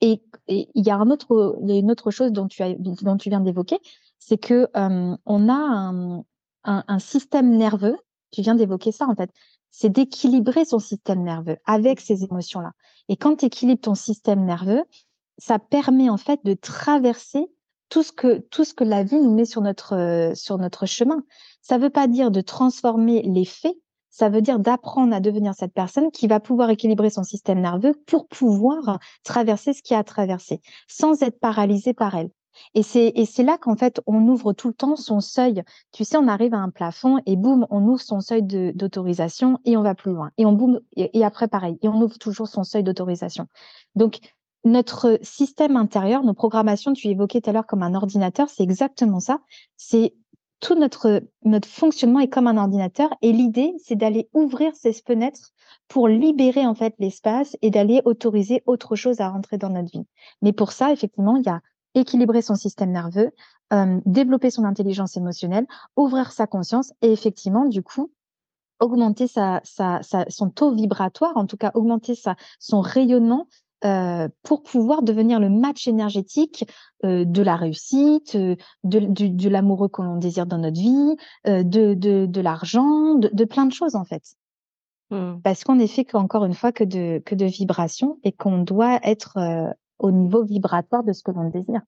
[0.00, 3.78] Et il y a une autre chose dont tu, as, dont tu viens d'évoquer,
[4.18, 6.18] c'est que euh, on a un,
[6.64, 7.96] un, un, système nerveux.
[8.30, 9.30] Tu viens d'évoquer ça en fait.
[9.70, 12.72] C'est d'équilibrer son système nerveux avec ces émotions-là.
[13.08, 14.84] Et quand tu équilibres ton système nerveux,
[15.38, 17.50] ça permet en fait de traverser
[17.90, 20.86] tout ce que tout ce que la vie nous met sur notre euh, sur notre
[20.86, 21.22] chemin.
[21.60, 23.76] Ça veut pas dire de transformer les faits,
[24.08, 27.94] ça veut dire d'apprendre à devenir cette personne qui va pouvoir équilibrer son système nerveux
[28.06, 32.30] pour pouvoir traverser ce qui a traversé, sans être paralysé par elle.
[32.74, 35.62] Et c'est et c'est là qu'en fait on ouvre tout le temps son seuil.
[35.92, 39.76] Tu sais, on arrive à un plafond et boum, on ouvre son seuil d'autorisation et
[39.76, 40.30] on va plus loin.
[40.38, 43.46] Et on boum et, et après pareil, et on ouvre toujours son seuil d'autorisation.
[43.94, 44.20] Donc
[44.64, 49.20] notre système intérieur, nos programmations, tu évoquais tout à l'heure comme un ordinateur, c'est exactement
[49.20, 49.40] ça.
[49.76, 50.14] C'est
[50.60, 55.52] tout notre, notre fonctionnement est comme un ordinateur et l'idée, c'est d'aller ouvrir ces fenêtres
[55.88, 60.06] pour libérer en fait l'espace et d'aller autoriser autre chose à rentrer dans notre vie.
[60.42, 61.60] Mais pour ça, effectivement, il y a
[61.94, 63.30] équilibrer son système nerveux,
[63.72, 68.12] euh, développer son intelligence émotionnelle, ouvrir sa conscience et effectivement, du coup,
[68.80, 73.46] augmenter sa, sa, sa, son taux vibratoire, en tout cas augmenter sa, son rayonnement
[73.84, 76.66] euh, pour pouvoir devenir le match énergétique
[77.04, 81.16] euh, de la réussite, euh, de, de, l'amoureux que l'on désire dans notre vie,
[81.46, 84.22] de, de, de l'argent, de, de, plein de choses en fait.
[85.10, 85.40] Mmh.
[85.42, 89.00] Parce qu'on est fait qu'encore une fois que de, que de vibrations et qu'on doit
[89.02, 89.38] être
[89.98, 91.80] au niveau vibratoire de ce que l'on désire.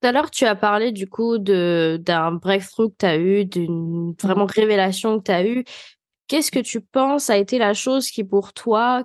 [0.00, 4.08] Tout à l'heure, tu as parlé du coup d'un breakthrough que tu as eu, d'une
[4.08, 4.14] mmh.
[4.20, 5.64] vraiment révélation que tu as eu.
[6.26, 9.04] Qu'est-ce que tu penses a été la chose qui pour toi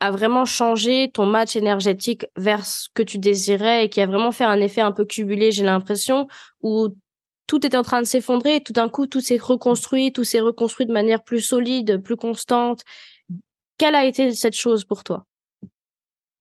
[0.00, 4.32] a vraiment changé ton match énergétique vers ce que tu désirais et qui a vraiment
[4.32, 6.28] fait un effet un peu cumulé, j'ai l'impression,
[6.62, 6.88] où
[7.46, 10.40] tout était en train de s'effondrer et tout d'un coup, tout s'est reconstruit, tout s'est
[10.40, 12.82] reconstruit de manière plus solide, plus constante.
[13.78, 15.24] Quelle a été cette chose pour toi?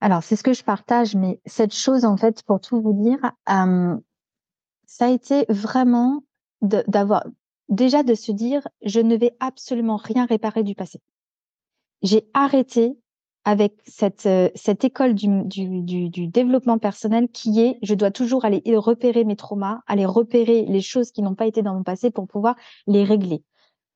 [0.02, 3.20] Alors, c'est ce que je partage, mais cette chose, en fait, pour tout vous dire,
[4.86, 6.24] ça a été vraiment
[6.62, 7.26] d'avoir
[7.70, 11.02] déjà de se dire, je ne vais absolument rien réparer du passé.
[12.04, 12.98] J'ai arrêté
[13.48, 14.50] avec cette, euh,
[14.84, 20.66] école du, développement personnel qui est, je dois toujours aller repérer mes traumas, aller repérer
[20.66, 22.58] les choses qui n'ont pas été dans mon passé pour pouvoir
[22.88, 23.46] les régler.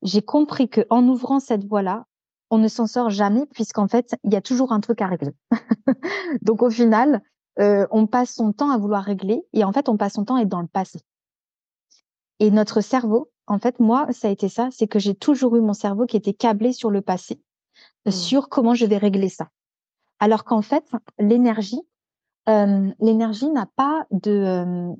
[0.00, 2.06] J'ai compris que en ouvrant cette voie-là,
[2.48, 5.32] on ne s'en sort jamais puisqu'en fait, il y a toujours un truc à régler.
[6.40, 7.20] Donc au final,
[7.58, 10.36] euh, on passe son temps à vouloir régler et en fait, on passe son temps
[10.36, 11.00] à être dans le passé.
[12.38, 15.60] Et notre cerveau, en fait, moi, ça a été ça, c'est que j'ai toujours eu
[15.60, 17.38] mon cerveau qui était câblé sur le passé
[18.06, 18.10] mmh.
[18.10, 19.48] sur comment je vais régler ça.
[20.20, 20.84] Alors qu'en fait,
[21.18, 21.80] l'énergie,
[22.46, 24.94] l'énergie n'a pas de,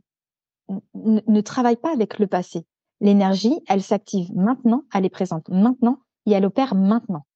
[0.94, 2.66] ne travaille pas avec le passé.
[3.00, 7.26] L'énergie, elle s'active maintenant, elle est présente maintenant et elle opère maintenant.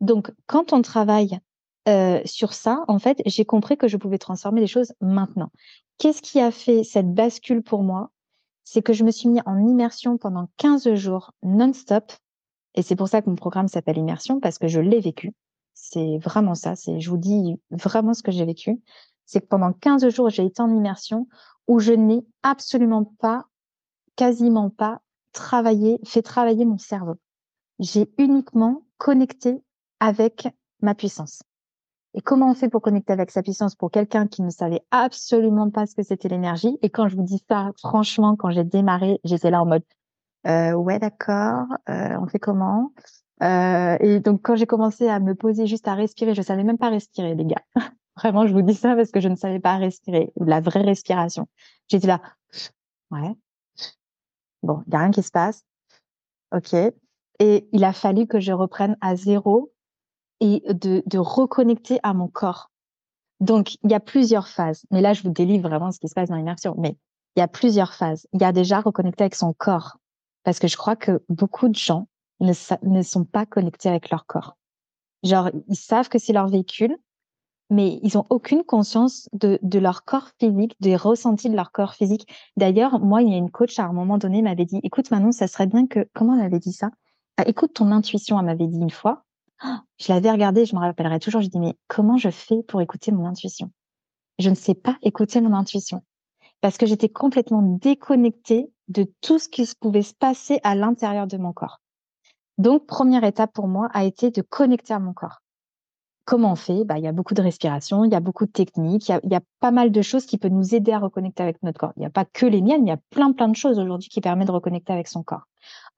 [0.00, 1.40] Donc, quand on travaille
[1.88, 5.50] euh, sur ça, en fait, j'ai compris que je pouvais transformer les choses maintenant.
[5.98, 8.10] Qu'est-ce qui a fait cette bascule pour moi?
[8.64, 12.12] C'est que je me suis mis en immersion pendant 15 jours non-stop.
[12.74, 15.32] Et c'est pour ça que mon programme s'appelle Immersion, parce que je l'ai vécu.
[15.74, 16.76] C'est vraiment ça.
[16.76, 18.80] C'est, je vous dis vraiment ce que j'ai vécu.
[19.24, 21.26] C'est que pendant 15 jours, j'ai été en immersion
[21.68, 23.46] où je n'ai absolument pas,
[24.16, 25.00] quasiment pas
[25.32, 27.14] travaillé, fait travailler mon cerveau.
[27.78, 29.62] J'ai uniquement connecté
[30.00, 30.48] avec
[30.82, 31.42] ma puissance.
[32.14, 33.76] Et comment on fait pour connecter avec sa puissance?
[33.76, 37.22] Pour quelqu'un qui ne savait absolument pas ce que c'était l'énergie Et quand je vous
[37.22, 39.84] dis ça, franchement, quand j'ai démarré, j'étais là en mode
[40.46, 42.92] euh, ouais d'accord, euh, on fait comment?
[43.42, 46.78] Euh, Et donc quand j'ai commencé à me poser juste à respirer, je savais même
[46.78, 47.62] pas respirer, les gars.
[48.16, 51.48] Vraiment, je vous dis ça parce que je ne savais pas respirer, la vraie respiration.
[51.88, 52.20] J'étais là,
[53.10, 53.34] ouais.
[54.62, 55.64] Bon, il y a rien qui se passe.
[56.54, 56.74] Ok.
[57.38, 59.72] Et il a fallu que je reprenne à zéro
[60.40, 62.70] et de, de reconnecter à mon corps.
[63.40, 64.84] Donc, il y a plusieurs phases.
[64.90, 66.74] Mais là, je vous délivre vraiment ce qui se passe dans l'immersion.
[66.76, 66.96] Mais
[67.36, 68.26] il y a plusieurs phases.
[68.34, 69.96] Il y a déjà reconnecter avec son corps.
[70.44, 72.08] Parce que je crois que beaucoup de gens
[72.40, 74.56] ne, sont pas connectés avec leur corps.
[75.22, 76.96] Genre, ils savent que c'est leur véhicule,
[77.68, 82.26] mais ils ont aucune conscience de, leur corps physique, des ressentis de leur corps physique.
[82.56, 85.32] D'ailleurs, moi, il y a une coach à un moment donné m'avait dit, écoute Manon,
[85.32, 86.90] ça serait bien que, comment elle avait dit ça?
[87.36, 89.24] Ah, Écoute ton intuition, elle m'avait dit une fois.
[89.98, 91.42] Je l'avais regardé, je me rappellerai toujours.
[91.42, 93.70] Je dis mais comment je fais pour écouter mon intuition?
[94.38, 96.02] Je ne sais pas écouter mon intuition
[96.60, 101.36] parce que j'étais complètement déconnectée de tout ce qui pouvait se passer à l'intérieur de
[101.36, 101.80] mon corps.
[102.58, 105.40] Donc première étape pour moi a été de connecter à mon corps.
[106.26, 106.84] Comment on fait?
[106.84, 109.34] Bah, Il y a beaucoup de respiration, il y a beaucoup de techniques, il y
[109.34, 111.92] a, pas mal de choses qui peuvent nous aider à reconnecter avec notre corps.
[111.96, 114.08] Il n'y a pas que les miennes, il y a plein plein de choses aujourd'hui
[114.08, 115.46] qui permettent de reconnecter avec son corps.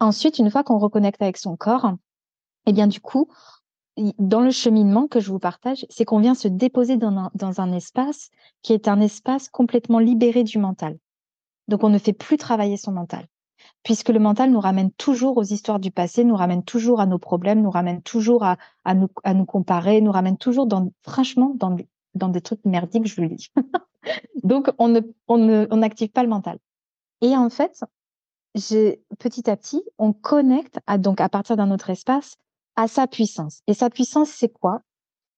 [0.00, 1.92] Ensuite, une fois qu'on reconnecte avec son corps,
[2.66, 3.28] eh bien, du coup,
[4.18, 7.60] dans le cheminement que je vous partage, c'est qu'on vient se déposer dans un, dans
[7.60, 8.30] un espace
[8.62, 10.98] qui est un espace complètement libéré du mental.
[11.68, 13.26] Donc, on ne fait plus travailler son mental,
[13.82, 17.18] puisque le mental nous ramène toujours aux histoires du passé, nous ramène toujours à nos
[17.18, 21.52] problèmes, nous ramène toujours à, à, nous, à nous comparer, nous ramène toujours, dans, franchement,
[21.56, 21.76] dans,
[22.14, 23.50] dans des trucs merdiques, je vous le dis.
[24.42, 26.58] Donc, on ne, on ne, on n'active pas le mental.
[27.20, 27.84] Et en fait,
[28.54, 32.36] petit à petit, on connecte donc à partir d'un autre espace
[32.76, 33.62] à sa puissance.
[33.66, 34.82] Et sa puissance, c'est quoi?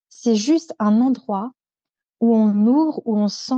[0.09, 1.53] C'est juste un endroit
[2.21, 3.55] où on ouvre, où on sent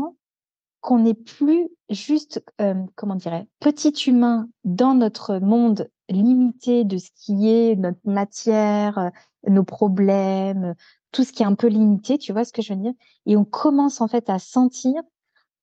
[0.81, 7.11] qu'on n'est plus juste, euh, comment dirais, petit humain dans notre monde limité de ce
[7.15, 9.11] qui est notre matière, euh,
[9.49, 10.75] nos problèmes,
[11.13, 12.93] tout ce qui est un peu limité, tu vois ce que je veux dire?
[13.27, 15.03] Et on commence en fait à sentir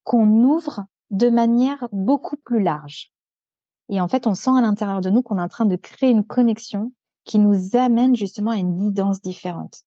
[0.02, 3.12] qu'on ouvre de manière beaucoup plus large.
[3.88, 6.10] Et en fait, on sent à l'intérieur de nous qu'on est en train de créer
[6.10, 6.92] une connexion
[7.24, 9.82] qui nous amène justement à une guidance différente.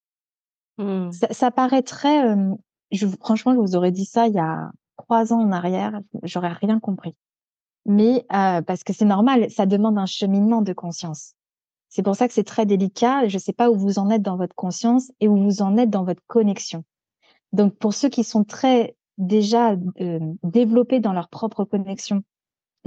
[0.78, 1.12] Mmh.
[1.12, 2.54] Ça, ça, paraît très, euh,
[2.92, 6.54] je, franchement, je vous aurais dit ça il y a trois ans en arrière, j'aurais
[6.54, 7.16] rien compris.
[7.86, 11.34] Mais euh, parce que c'est normal, ça demande un cheminement de conscience.
[11.90, 13.28] C'est pour ça que c'est très délicat.
[13.30, 15.78] Je ne sais pas où vous en êtes dans votre conscience et où vous en
[15.78, 16.84] êtes dans votre connexion.
[17.54, 19.72] Donc pour ceux qui sont très déjà
[20.02, 22.24] euh, développés dans leur propre connexion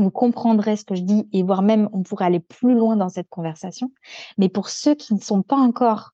[0.02, 3.08] vous comprendrez ce que je dis et voire même on pourrait aller plus loin dans
[3.08, 3.92] cette conversation.
[4.38, 6.12] Mais pour ceux qui ne sont pas encore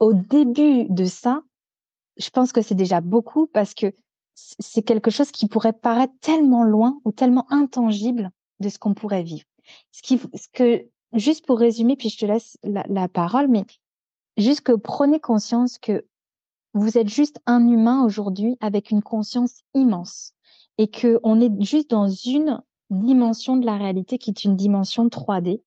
[0.00, 1.42] au début de ça,
[2.16, 3.94] je pense que c'est déjà beaucoup parce que
[4.34, 9.22] c'est quelque chose qui pourrait paraître tellement loin ou tellement intangible de ce qu'on pourrait
[9.22, 9.44] vivre.
[9.92, 13.64] Ce, qui, ce que, juste pour résumer, puis je te laisse la, parole, mais
[14.36, 16.06] juste que prenez conscience que
[16.74, 20.34] vous êtes juste un humain aujourd'hui avec une conscience immense
[20.76, 25.08] et que on est juste dans une dimension de la réalité qui est une dimension
[25.08, 25.62] 3D,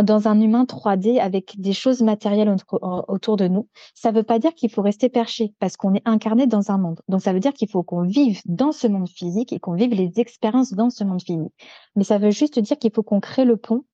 [0.00, 4.38] dans un humain 3D avec des choses matérielles autour de nous, ça ne veut pas
[4.38, 7.00] dire qu'il faut rester perché parce qu'on est incarné dans un monde.
[7.08, 9.92] Donc ça veut dire qu'il faut qu'on vive dans ce monde physique et qu'on vive
[9.92, 11.52] les expériences dans ce monde physique.
[11.94, 13.84] Mais ça veut juste dire qu'il faut qu'on crée le pont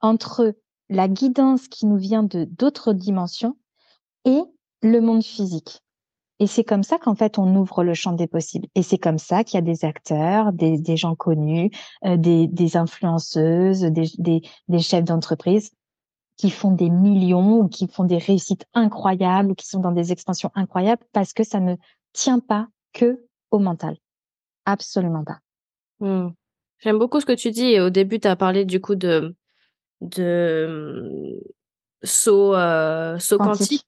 [0.00, 0.54] entre
[0.88, 3.56] la guidance qui nous vient de d'autres dimensions
[4.24, 4.40] et
[4.82, 5.82] le monde physique.
[6.40, 8.68] Et c'est comme ça qu'en fait, on ouvre le champ des possibles.
[8.74, 11.70] Et c'est comme ça qu'il y a des acteurs, des, des gens connus,
[12.04, 15.72] euh, des, des, influenceuses, des, des chefs d'entreprise
[16.38, 20.12] qui font des millions ou qui font des réussites incroyables ou qui sont dans des
[20.12, 21.74] expansions incroyables parce que ça ne
[22.12, 23.96] tient pas que au mental.
[24.64, 25.40] Absolument pas.
[26.00, 26.28] Mmh.
[26.78, 27.80] J'aime beaucoup ce que tu dis.
[27.80, 29.34] Au début, tu as parlé du coup de,
[30.00, 31.40] de
[32.04, 33.87] saut, euh, saut quantique.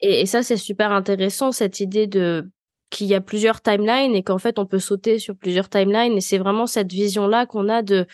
[0.00, 2.50] Et ça, c'est super intéressant, cette idée de
[2.90, 6.16] qu'il y a plusieurs timelines et qu'en fait, on peut sauter sur plusieurs timelines.
[6.16, 8.06] Et c'est vraiment cette vision-là qu'on a de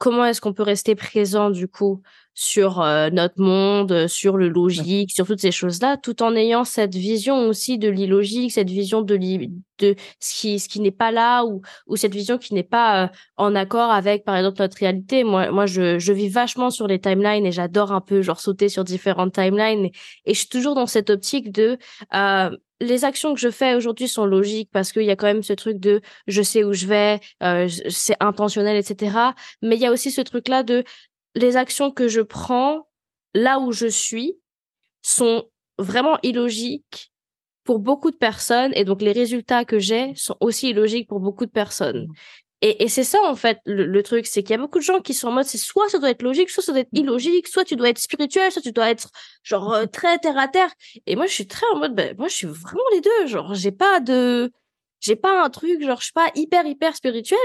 [0.00, 5.12] comment est-ce qu'on peut rester présent du coup sur euh, notre monde, sur le logique,
[5.12, 9.16] sur toutes ces choses-là, tout en ayant cette vision aussi de l'illogique, cette vision de,
[9.16, 13.04] de ce qui, ce qui n'est pas là ou, ou cette vision qui n'est pas
[13.04, 15.22] euh, en accord avec, par exemple, notre réalité.
[15.22, 18.70] Moi, moi je, je vis vachement sur les timelines et j'adore un peu genre sauter
[18.70, 19.92] sur différentes timelines et,
[20.24, 21.76] et, je suis toujours dans cette optique de
[22.14, 25.42] euh, les actions que je fais aujourd'hui sont logiques parce qu'il y a quand même
[25.42, 29.16] ce truc de je sais où je vais, euh, c'est intentionnel, etc.
[29.62, 30.84] Mais il y a aussi ce truc-là de
[31.34, 32.88] les actions que je prends
[33.34, 34.38] là où je suis
[35.02, 37.12] sont vraiment illogiques
[37.64, 41.46] pour beaucoup de personnes et donc les résultats que j'ai sont aussi illogiques pour beaucoup
[41.46, 42.08] de personnes.
[42.62, 45.00] Et, et c'est ça, en fait, le, truc, c'est qu'il y a beaucoup de gens
[45.00, 47.48] qui sont en mode, c'est soit ça doit être logique, soit ça doit être illogique,
[47.48, 49.10] soit tu dois être spirituel, soit tu dois être,
[49.42, 50.70] genre, euh, très terre à terre.
[51.06, 53.26] Et moi, je suis très en mode, ben, moi, je suis vraiment les deux.
[53.26, 54.52] Genre, j'ai pas de,
[55.00, 57.38] j'ai pas un truc, genre, je suis pas hyper, hyper spirituel.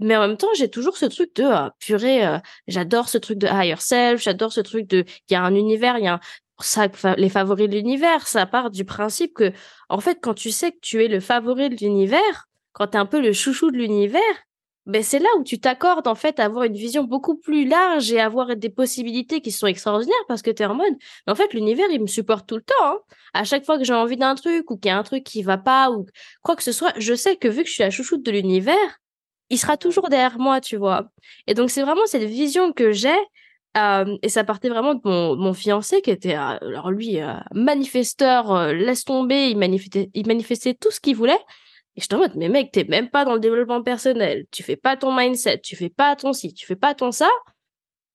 [0.00, 3.38] Mais en même temps, j'ai toujours ce truc de, ah, purée, euh, j'adore ce truc
[3.38, 6.14] de higher self, j'adore ce truc de, il y a un univers, il y a
[6.14, 6.20] un,
[6.60, 9.52] ça, les favoris de l'univers, ça part du principe que,
[9.88, 13.06] en fait, quand tu sais que tu es le favori de l'univers, quand t'es un
[13.06, 14.20] peu le chouchou de l'univers,
[14.88, 18.10] ben c'est là où tu t'accordes en fait à avoir une vision beaucoup plus large
[18.10, 20.94] et avoir des possibilités qui sont extraordinaires parce que tu es en mode
[21.26, 22.98] en fait l'univers il me supporte tout le temps hein.
[23.34, 25.42] à chaque fois que j'ai envie d'un truc ou qu'il y a un truc qui
[25.42, 26.06] va pas ou
[26.42, 28.98] quoi que ce soit je sais que vu que je suis la chouchoute de l'univers
[29.50, 31.10] il sera toujours derrière moi tu vois
[31.46, 33.18] et donc c'est vraiment cette vision que j'ai
[33.76, 37.34] euh, et ça partait vraiment de mon, mon fiancé qui était euh, alors lui euh,
[37.52, 41.40] manifesteur laisse tomber il manifestait il manifestait tout ce qu'il voulait
[41.98, 44.76] et je te mode, mais mec, t'es même pas dans le développement personnel, tu fais
[44.76, 47.28] pas ton mindset, tu fais pas ton ci, tu fais pas ton ça,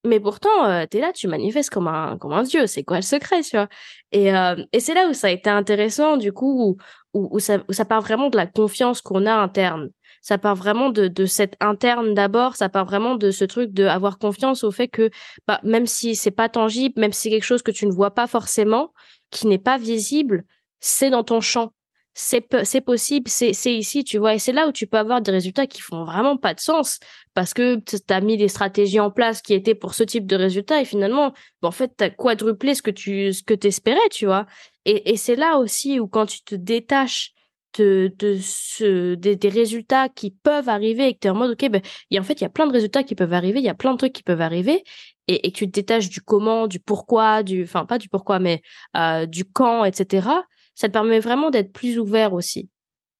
[0.06, 3.02] mais pourtant, euh, t'es là, tu manifestes comme un, comme un dieu, c'est quoi le
[3.04, 3.68] secret, tu vois?
[4.14, 6.78] Et, euh, et c'est là où ça a été intéressant, du coup,
[7.14, 9.90] où, où, ça, où ça part vraiment de la confiance qu'on a interne.
[10.22, 13.84] Ça part vraiment de, de cette interne d'abord, ça part vraiment de ce truc de
[13.84, 15.10] avoir confiance au fait que,
[15.46, 18.12] bah, même si c'est pas tangible, même si c'est quelque chose que tu ne vois
[18.12, 18.94] pas forcément,
[19.30, 20.46] qui n'est pas visible,
[20.80, 21.74] c'est dans ton champ
[22.14, 24.36] c'est possible, c'est ici, tu vois.
[24.36, 27.00] Et c'est là où tu peux avoir des résultats qui font vraiment pas de sens
[27.34, 30.36] parce que tu as mis des stratégies en place qui étaient pour ce type de
[30.36, 34.26] résultats et finalement, en fait, tu as quadruplé ce que tu ce que espérais, tu
[34.26, 34.46] vois.
[34.86, 37.34] Et, et c'est là aussi où quand tu te détaches
[37.80, 41.70] de, de ce, des, résultats qui peuvent arriver et que tu es en mode, OK,
[41.72, 41.82] ben,
[42.20, 43.94] en fait, il y a plein de résultats qui peuvent arriver, il y a plein
[43.94, 44.84] de trucs qui peuvent arriver
[45.28, 48.62] et, et tu te détaches du comment, du pourquoi, du, enfin, pas du pourquoi, mais
[48.96, 50.28] euh, du quand, etc
[50.76, 52.70] ça te permet vraiment d'être plus ouvert aussi.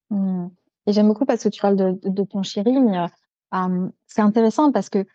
[0.10, 0.48] Mmh.
[0.88, 4.90] Et j'aime beaucoup parce que tu parles de, ton chéri, mais euh, c'est intéressant parce
[4.90, 5.06] que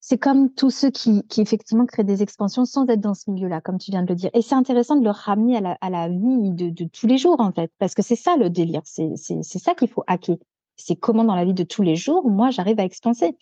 [0.00, 3.78] c'est comme tous ceux qui, effectivement créent des expansions sans être dans ce milieu-là, comme
[3.78, 4.30] tu viens de le dire.
[4.34, 7.52] Et c'est intéressant de le ramener à la, vie de, de, tous les jours, en
[7.52, 10.36] fait, parce que c'est ça le délire, c'est ça qu'il faut hacker.
[10.76, 13.36] C'est comment dans la vie de tous les jours, moi, j'arrive à expanser.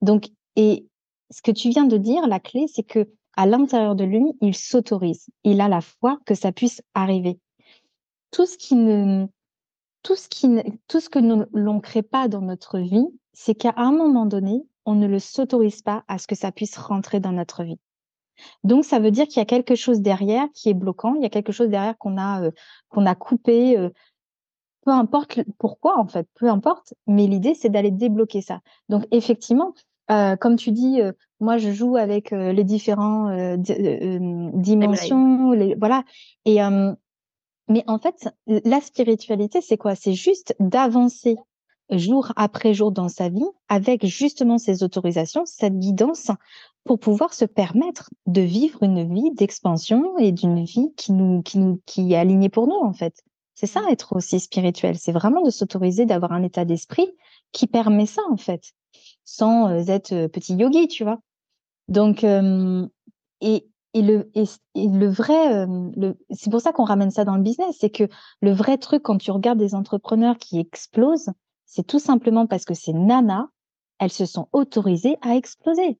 [0.00, 0.88] Donc, et
[1.30, 4.56] ce que tu viens de dire, la clé, c'est que à l'intérieur de lui, il
[4.56, 5.26] s'autorise.
[5.44, 7.38] Il a la foi que ça puisse arriver
[8.30, 9.26] tout ce qui ne,
[10.02, 10.48] tout ce qui
[10.86, 14.62] tout ce que nous l'on crée pas dans notre vie, c'est qu'à un moment donné,
[14.84, 17.78] on ne le s'autorise pas à ce que ça puisse rentrer dans notre vie.
[18.64, 21.26] Donc, ça veut dire qu'il y a quelque chose derrière qui est bloquant, il y
[21.26, 22.50] a quelque chose derrière qu'on a, euh,
[22.88, 23.90] qu'on a coupé, euh,
[24.84, 28.60] peu importe pourquoi, en fait, peu importe, mais l'idée, c'est d'aller débloquer ça.
[28.88, 29.74] Donc, effectivement,
[30.10, 31.00] euh, comme tu dis,
[31.40, 36.04] moi, je joue avec les différents dimensions, les, voilà,
[36.46, 36.60] et
[37.68, 39.94] mais en fait, la spiritualité, c'est quoi?
[39.94, 41.36] C'est juste d'avancer
[41.90, 46.30] jour après jour dans sa vie avec justement ces autorisations, cette guidance
[46.84, 51.58] pour pouvoir se permettre de vivre une vie d'expansion et d'une vie qui nous, qui
[51.58, 53.22] nous, qui est alignée pour nous, en fait.
[53.54, 54.96] C'est ça, être aussi spirituel.
[54.98, 57.10] C'est vraiment de s'autoriser d'avoir un état d'esprit
[57.52, 58.72] qui permet ça, en fait,
[59.24, 61.18] sans euh, être euh, petit yogi, tu vois?
[61.88, 62.86] Donc, euh,
[63.40, 67.76] et, et le, vrai, euh, le, c'est pour ça qu'on ramène ça dans le business,
[67.80, 68.04] c'est que
[68.42, 71.30] le vrai truc quand tu regardes des entrepreneurs qui explosent,
[71.64, 73.48] c'est tout simplement parce que ces nanas,
[73.98, 75.98] elles se sont autorisées à exploser.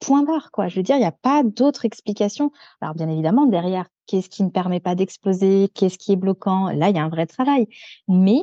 [0.00, 0.68] Point barre, quoi.
[0.68, 2.52] Je veux dire, il n'y a pas d'autre explication.
[2.80, 5.70] Alors, bien évidemment, derrière, qu'est-ce qui ne permet pas d'exploser?
[5.74, 6.70] Qu'est-ce qui est bloquant?
[6.70, 7.68] Là, il y a un vrai travail.
[8.06, 8.42] Mais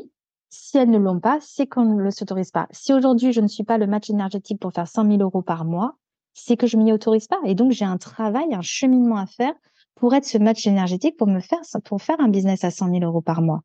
[0.49, 2.68] si elles ne l'ont pas, c'est qu'on ne le s'autorise pas.
[2.72, 5.66] Si aujourd'hui, je ne suis pas le match énergétique pour faire 100 000 euros par
[5.66, 5.97] mois,
[6.34, 7.39] c'est que je m'y autorise pas.
[7.45, 9.53] Et donc, j'ai un travail, un cheminement à faire
[9.95, 13.03] pour être ce match énergétique, pour me faire, pour faire un business à 100 000
[13.03, 13.61] euros par mois.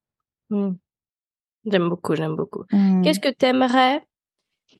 [0.50, 0.72] Mmh.
[1.66, 2.64] J'aime beaucoup, j'aime beaucoup.
[2.72, 3.02] Mmh.
[3.02, 4.06] Qu'est-ce que tu aimerais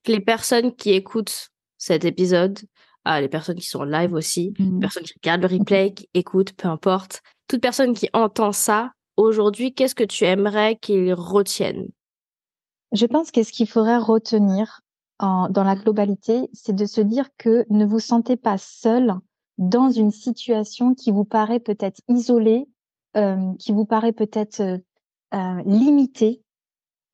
[0.05, 2.59] que les personnes qui écoutent cet épisode,
[3.05, 4.81] ah, les personnes qui sont en live aussi, les mmh.
[4.81, 9.73] personnes qui regardent le replay, qui écoutent, peu importe, toute personne qui entend ça aujourd'hui,
[9.73, 11.89] qu'est-ce que tu aimerais qu'ils retiennent?
[12.93, 14.81] Je pense que ce qu'il faudrait retenir
[15.21, 19.15] dans la globalité, c'est de se dire que ne vous sentez pas seul
[19.59, 22.69] dans une situation qui vous paraît peut-être isolée,
[23.17, 24.79] euh, qui vous paraît peut-être euh,
[25.35, 26.43] euh, limitée.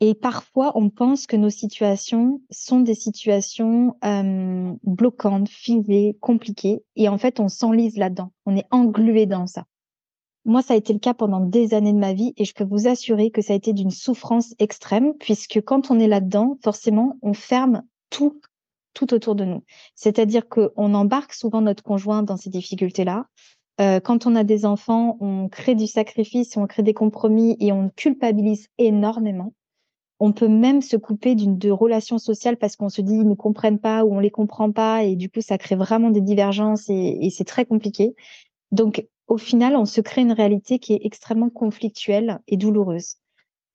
[0.00, 6.82] Et parfois, on pense que nos situations sont des situations euh, bloquantes, figées, compliquées.
[6.96, 8.32] Et en fait, on s'enlise là-dedans.
[8.44, 9.64] On est englué dans ça.
[10.44, 12.64] Moi, ça a été le cas pendant des années de ma vie et je peux
[12.64, 17.16] vous assurer que ça a été d'une souffrance extrême puisque quand on est là-dedans, forcément,
[17.22, 18.40] on ferme tout,
[18.94, 19.64] tout autour de nous.
[19.96, 23.26] C'est-à-dire qu'on embarque souvent notre conjoint dans ces difficultés-là.
[23.80, 27.72] Euh, quand on a des enfants, on crée du sacrifice, on crée des compromis et
[27.72, 29.54] on culpabilise énormément.
[30.20, 33.34] On peut même se couper d'une de relations sociales parce qu'on se dit ils ne
[33.34, 36.88] comprennent pas ou on les comprend pas et du coup ça crée vraiment des divergences
[36.88, 38.14] et, et c'est très compliqué.
[38.70, 43.16] Donc au final, on se crée une réalité qui est extrêmement conflictuelle et douloureuse.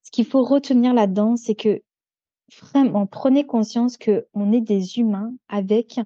[0.04, 1.82] Ce qu'il faut retenir là-dedans, c'est que
[2.60, 6.00] vraiment prenez conscience que on est des humains avec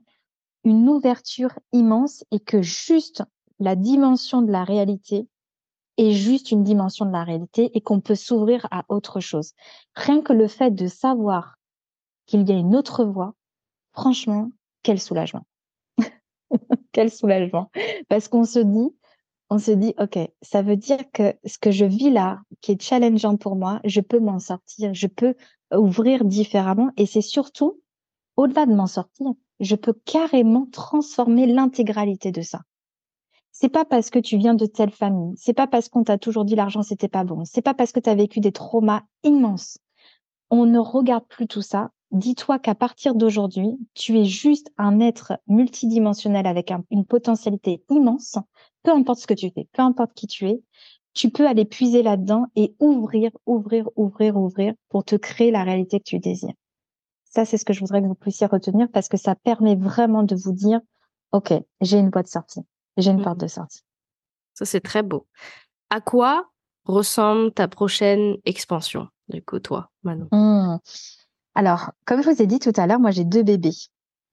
[0.65, 3.23] une ouverture immense et que juste
[3.59, 5.29] la dimension de la réalité
[5.99, 9.53] est juste une dimension de la réalité et qu'on peut s'ouvrir à autre chose.
[9.95, 11.57] Rien que le fait de savoir
[12.27, 13.35] qu'il y a une autre voie,
[13.93, 14.51] franchement,
[14.83, 15.45] quel soulagement.
[16.93, 17.71] quel soulagement.
[18.09, 18.95] Parce qu'on se dit,
[19.53, 22.81] on se dit, OK, ça veut dire que ce que je vis là, qui est
[22.81, 25.35] challengeant pour moi, je peux m'en sortir, je peux
[25.75, 26.91] ouvrir différemment.
[26.97, 27.79] Et c'est surtout,
[28.39, 29.27] au-delà de m'en sortir,
[29.61, 32.63] je peux carrément transformer l'intégralité de ça.
[33.51, 36.47] C'est pas parce que tu viens de telle famille, c'est pas parce qu'on t'a toujours
[36.47, 39.77] dit l'argent c'était pas bon, c'est pas parce que tu as vécu des traumas immenses.
[40.49, 41.91] On ne regarde plus tout ça.
[42.13, 48.37] Dis-toi qu'à partir d'aujourd'hui, tu es juste un être multidimensionnel avec une potentialité immense.
[48.83, 50.63] Peu importe ce que tu fais, peu importe qui tu es,
[51.15, 56.01] tu peux aller puiser là-dedans et ouvrir, ouvrir, ouvrir, ouvrir pour te créer la réalité
[56.01, 56.55] que tu désires.
[57.25, 60.23] Ça, c'est ce que je voudrais que vous puissiez retenir parce que ça permet vraiment
[60.23, 60.81] de vous dire,
[61.33, 62.61] OK, j'ai une voie de sortie.
[62.99, 63.45] J'ai une porte mmh.
[63.45, 63.81] de sortie.
[64.53, 65.27] Ça, c'est très beau.
[65.89, 66.51] À quoi
[66.85, 70.29] ressemble ta prochaine expansion, du coup, toi, Manon?
[70.31, 70.79] Mmh.
[71.55, 73.75] Alors, comme je vous ai dit tout à l'heure, moi, j'ai deux bébés.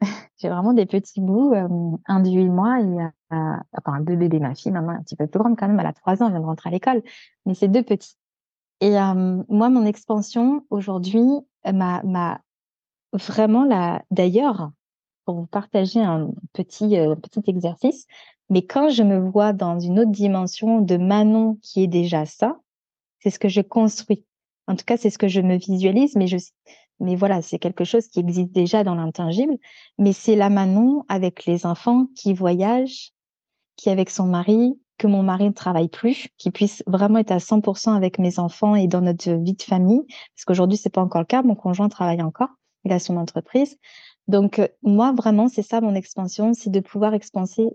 [0.37, 1.67] j'ai vraiment des petits bouts, euh,
[2.05, 2.85] un de 8 mois et
[3.33, 4.39] euh, enfin deux bébés.
[4.39, 6.33] Ma fille, maman, un petit peu plus grande quand même, elle a 3 ans, elle
[6.33, 7.03] vient de rentrer à l'école,
[7.45, 8.15] mais c'est deux petits.
[8.81, 11.27] Et euh, moi, mon expansion aujourd'hui,
[11.65, 12.41] m'a
[13.11, 14.01] vraiment la.
[14.11, 14.71] D'ailleurs,
[15.25, 18.05] pour vous partager un petit petit exercice,
[18.49, 22.57] mais quand je me vois dans une autre dimension de Manon qui est déjà ça,
[23.19, 24.25] c'est ce que je construis.
[24.67, 26.37] En tout cas, c'est ce que je me visualise, mais je,
[26.99, 29.55] mais voilà, c'est quelque chose qui existe déjà dans l'intangible.
[29.97, 33.11] Mais c'est la Manon avec les enfants qui voyagent,
[33.75, 37.37] qui avec son mari, que mon mari ne travaille plus, qui puisse vraiment être à
[37.37, 40.03] 100% avec mes enfants et dans notre vie de famille.
[40.35, 41.41] Parce qu'aujourd'hui, c'est pas encore le cas.
[41.41, 42.49] Mon conjoint travaille encore.
[42.83, 43.77] Il a son entreprise.
[44.27, 47.69] Donc, moi, vraiment, c'est ça mon expansion, c'est de pouvoir expanser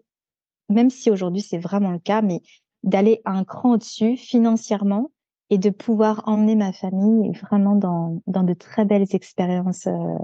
[0.68, 2.40] même si aujourd'hui c'est vraiment le cas, mais
[2.82, 5.10] d'aller un cran au-dessus financièrement
[5.50, 10.18] et de pouvoir emmener ma famille vraiment dans, dans de très belles expériences euh,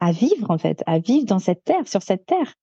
[0.00, 2.54] à vivre en fait, à vivre dans cette terre, sur cette terre.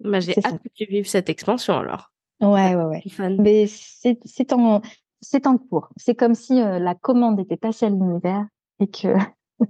[0.00, 2.12] Bah, j'ai hâte que tu vives cette expansion alors.
[2.40, 3.36] Ouais, ouais, ouais.
[3.38, 4.80] Mais c'est en,
[5.44, 5.88] en cours.
[5.96, 8.46] C'est comme si euh, la commande était passée à l'univers
[8.80, 9.16] et que.
[9.60, 9.64] Oh,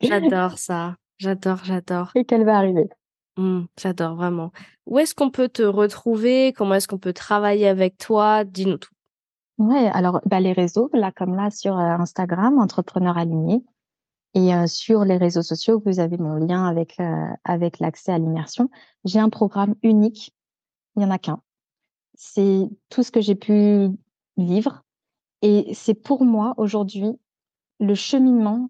[0.00, 0.96] j'adore ça.
[1.18, 2.10] J'adore, j'adore.
[2.16, 2.88] Et qu'elle va arriver.
[3.36, 4.50] Mmh, j'adore vraiment.
[4.86, 6.52] Où est-ce qu'on peut te retrouver?
[6.52, 8.44] Comment est-ce qu'on peut travailler avec toi?
[8.44, 8.90] Dis-nous tout.
[9.58, 13.64] Ouais, alors bah, les réseaux, là comme là sur euh, Instagram, entrepreneur aligné,
[14.34, 18.18] et euh, sur les réseaux sociaux, vous avez mon lien avec euh, avec l'accès à
[18.18, 18.70] l'immersion.
[19.04, 20.34] J'ai un programme unique,
[20.96, 21.40] il y en a qu'un.
[22.14, 23.88] C'est tout ce que j'ai pu
[24.36, 24.82] vivre,
[25.40, 27.18] et c'est pour moi aujourd'hui
[27.80, 28.68] le cheminement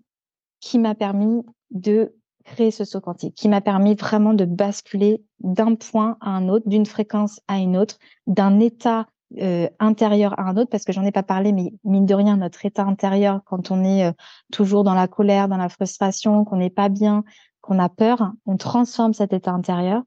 [0.60, 2.14] qui m'a permis de
[2.44, 6.68] créer ce saut quantique, qui m'a permis vraiment de basculer d'un point à un autre,
[6.68, 9.08] d'une fréquence à une autre, d'un état
[9.38, 12.36] euh, intérieur à un autre, parce que j'en ai pas parlé, mais mine de rien,
[12.36, 14.12] notre état intérieur, quand on est euh,
[14.52, 17.24] toujours dans la colère, dans la frustration, qu'on n'est pas bien,
[17.60, 20.02] qu'on a peur, on transforme cet état intérieur.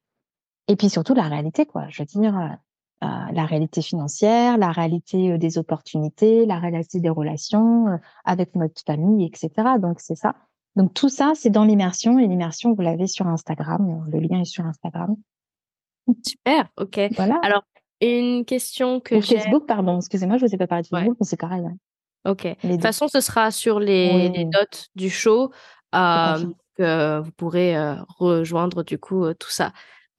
[0.68, 1.86] Et puis surtout la réalité, quoi.
[1.90, 8.00] Je veux dire, euh, la réalité financière, la réalité des opportunités, la réalité des relations
[8.26, 9.52] avec notre famille, etc.
[9.80, 10.36] Donc c'est ça.
[10.76, 14.06] Donc tout ça, c'est dans l'immersion et l'immersion, vous l'avez sur Instagram.
[14.12, 15.16] Le lien est sur Instagram.
[16.26, 17.00] Super, ok.
[17.16, 17.40] Voilà.
[17.44, 17.64] Alors,
[18.02, 19.38] une question que j'ai...
[19.38, 21.66] Facebook, pardon, excusez-moi, je ne vous ai pas parlé de Facebook, mais c'est pareil.
[21.66, 21.78] Hein.
[22.30, 22.44] Ok.
[22.64, 25.52] De toute façon, ce sera sur les, notes du show
[25.96, 26.46] euh,
[26.78, 29.72] que vous pourrez euh, rejoindre du coup euh, tout ça.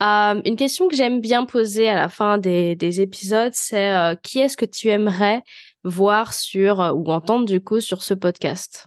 [0.03, 4.14] Euh, une question que j'aime bien poser à la fin des, des épisodes, c'est euh,
[4.14, 5.43] qui est-ce que tu aimerais
[5.85, 8.87] voir sur euh, ou entendre du coup sur ce podcast?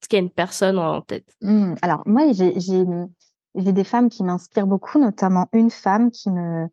[0.00, 1.34] Est-ce qu'il y a une personne en tête?
[1.40, 6.66] Mmh, Alors moi, j'ai des femmes qui m'inspirent beaucoup, notamment une femme qui me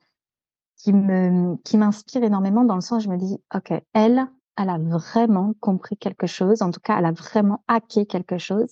[0.77, 4.69] qui me qui m'inspire énormément dans le sens où je me dis ok, elle, elle
[4.69, 6.61] a vraiment compris quelque chose.
[6.61, 8.71] En tout cas, elle a vraiment hacké quelque chose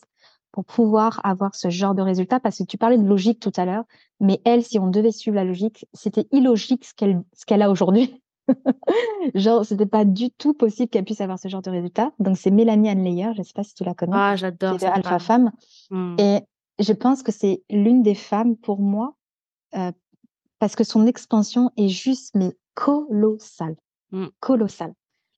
[0.51, 3.65] pour pouvoir avoir ce genre de résultat Parce que tu parlais de logique tout à
[3.65, 3.83] l'heure,
[4.21, 7.69] mais elle, si on devait suivre la logique, c'était illogique ce qu'elle ce qu'elle a
[7.69, 8.21] aujourd'hui.
[9.35, 12.11] genre, c'était pas du tout possible qu'elle puisse avoir ce genre de résultat.
[12.19, 14.15] Donc, c'est Mélanie Anne Leyer, je sais pas si tu la connais.
[14.15, 14.79] Ah, j'adore.
[14.79, 15.51] C'est Alpha Femme.
[15.89, 16.15] Hmm.
[16.19, 16.39] Et
[16.79, 19.15] je pense que c'est l'une des femmes pour moi,
[19.75, 19.91] euh,
[20.59, 23.75] parce que son expansion est juste, mais colossale.
[24.11, 24.27] Hmm.
[24.39, 24.93] Colossale.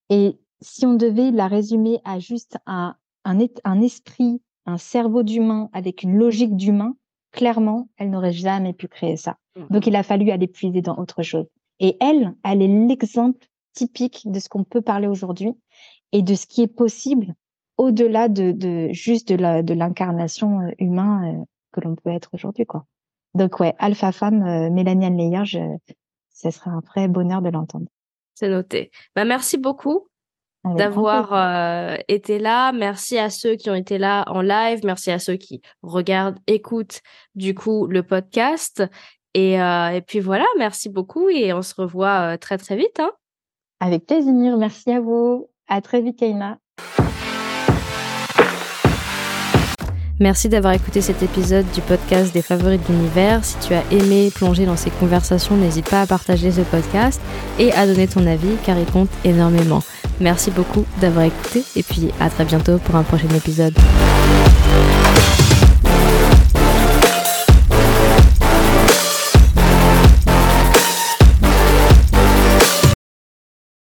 [0.10, 2.96] Et si on devait la résumer à juste un,
[3.26, 6.96] un, un esprit un cerveau d'humain avec une logique d'humain,
[7.32, 9.38] clairement, elle n'aurait jamais pu créer ça.
[9.56, 9.62] Mmh.
[9.70, 11.46] Donc, il a fallu aller puiser dans autre chose.
[11.80, 15.54] Et elle, elle est l'exemple typique de ce qu'on peut parler aujourd'hui
[16.12, 17.34] et de ce qui est possible
[17.78, 22.86] au-delà de, juste de l'incarnation euh, humain euh, que l'on peut être aujourd'hui, quoi.
[23.34, 25.60] Donc, ouais, Alpha Femme, euh, Mélanie Anne je,
[26.34, 27.88] ce serait un vrai bonheur de l'entendre.
[28.36, 28.92] C'est noté.
[29.16, 30.08] Bah, merci beaucoup
[30.64, 32.72] d'avoir euh, été là.
[32.74, 34.82] Merci à ceux qui ont été là en live.
[34.84, 37.02] Merci à ceux qui regardent, écoutent
[37.36, 38.84] du coup le podcast.
[39.34, 43.00] Et, euh, et puis voilà, merci beaucoup et on se revoit très très vite.
[43.00, 43.12] Hein.
[43.80, 44.58] Avec plaisir.
[44.58, 45.50] Merci à vous.
[45.68, 46.58] À très vite, Kaina.
[50.20, 53.46] Merci d'avoir écouté cet épisode du podcast des favoris de l'univers.
[53.46, 57.22] Si tu as aimé plonger dans ces conversations, n'hésite pas à partager ce podcast
[57.60, 59.84] et à donner ton avis car il compte énormément.
[60.20, 63.78] Merci beaucoup d'avoir écouté et puis à très bientôt pour un prochain épisode.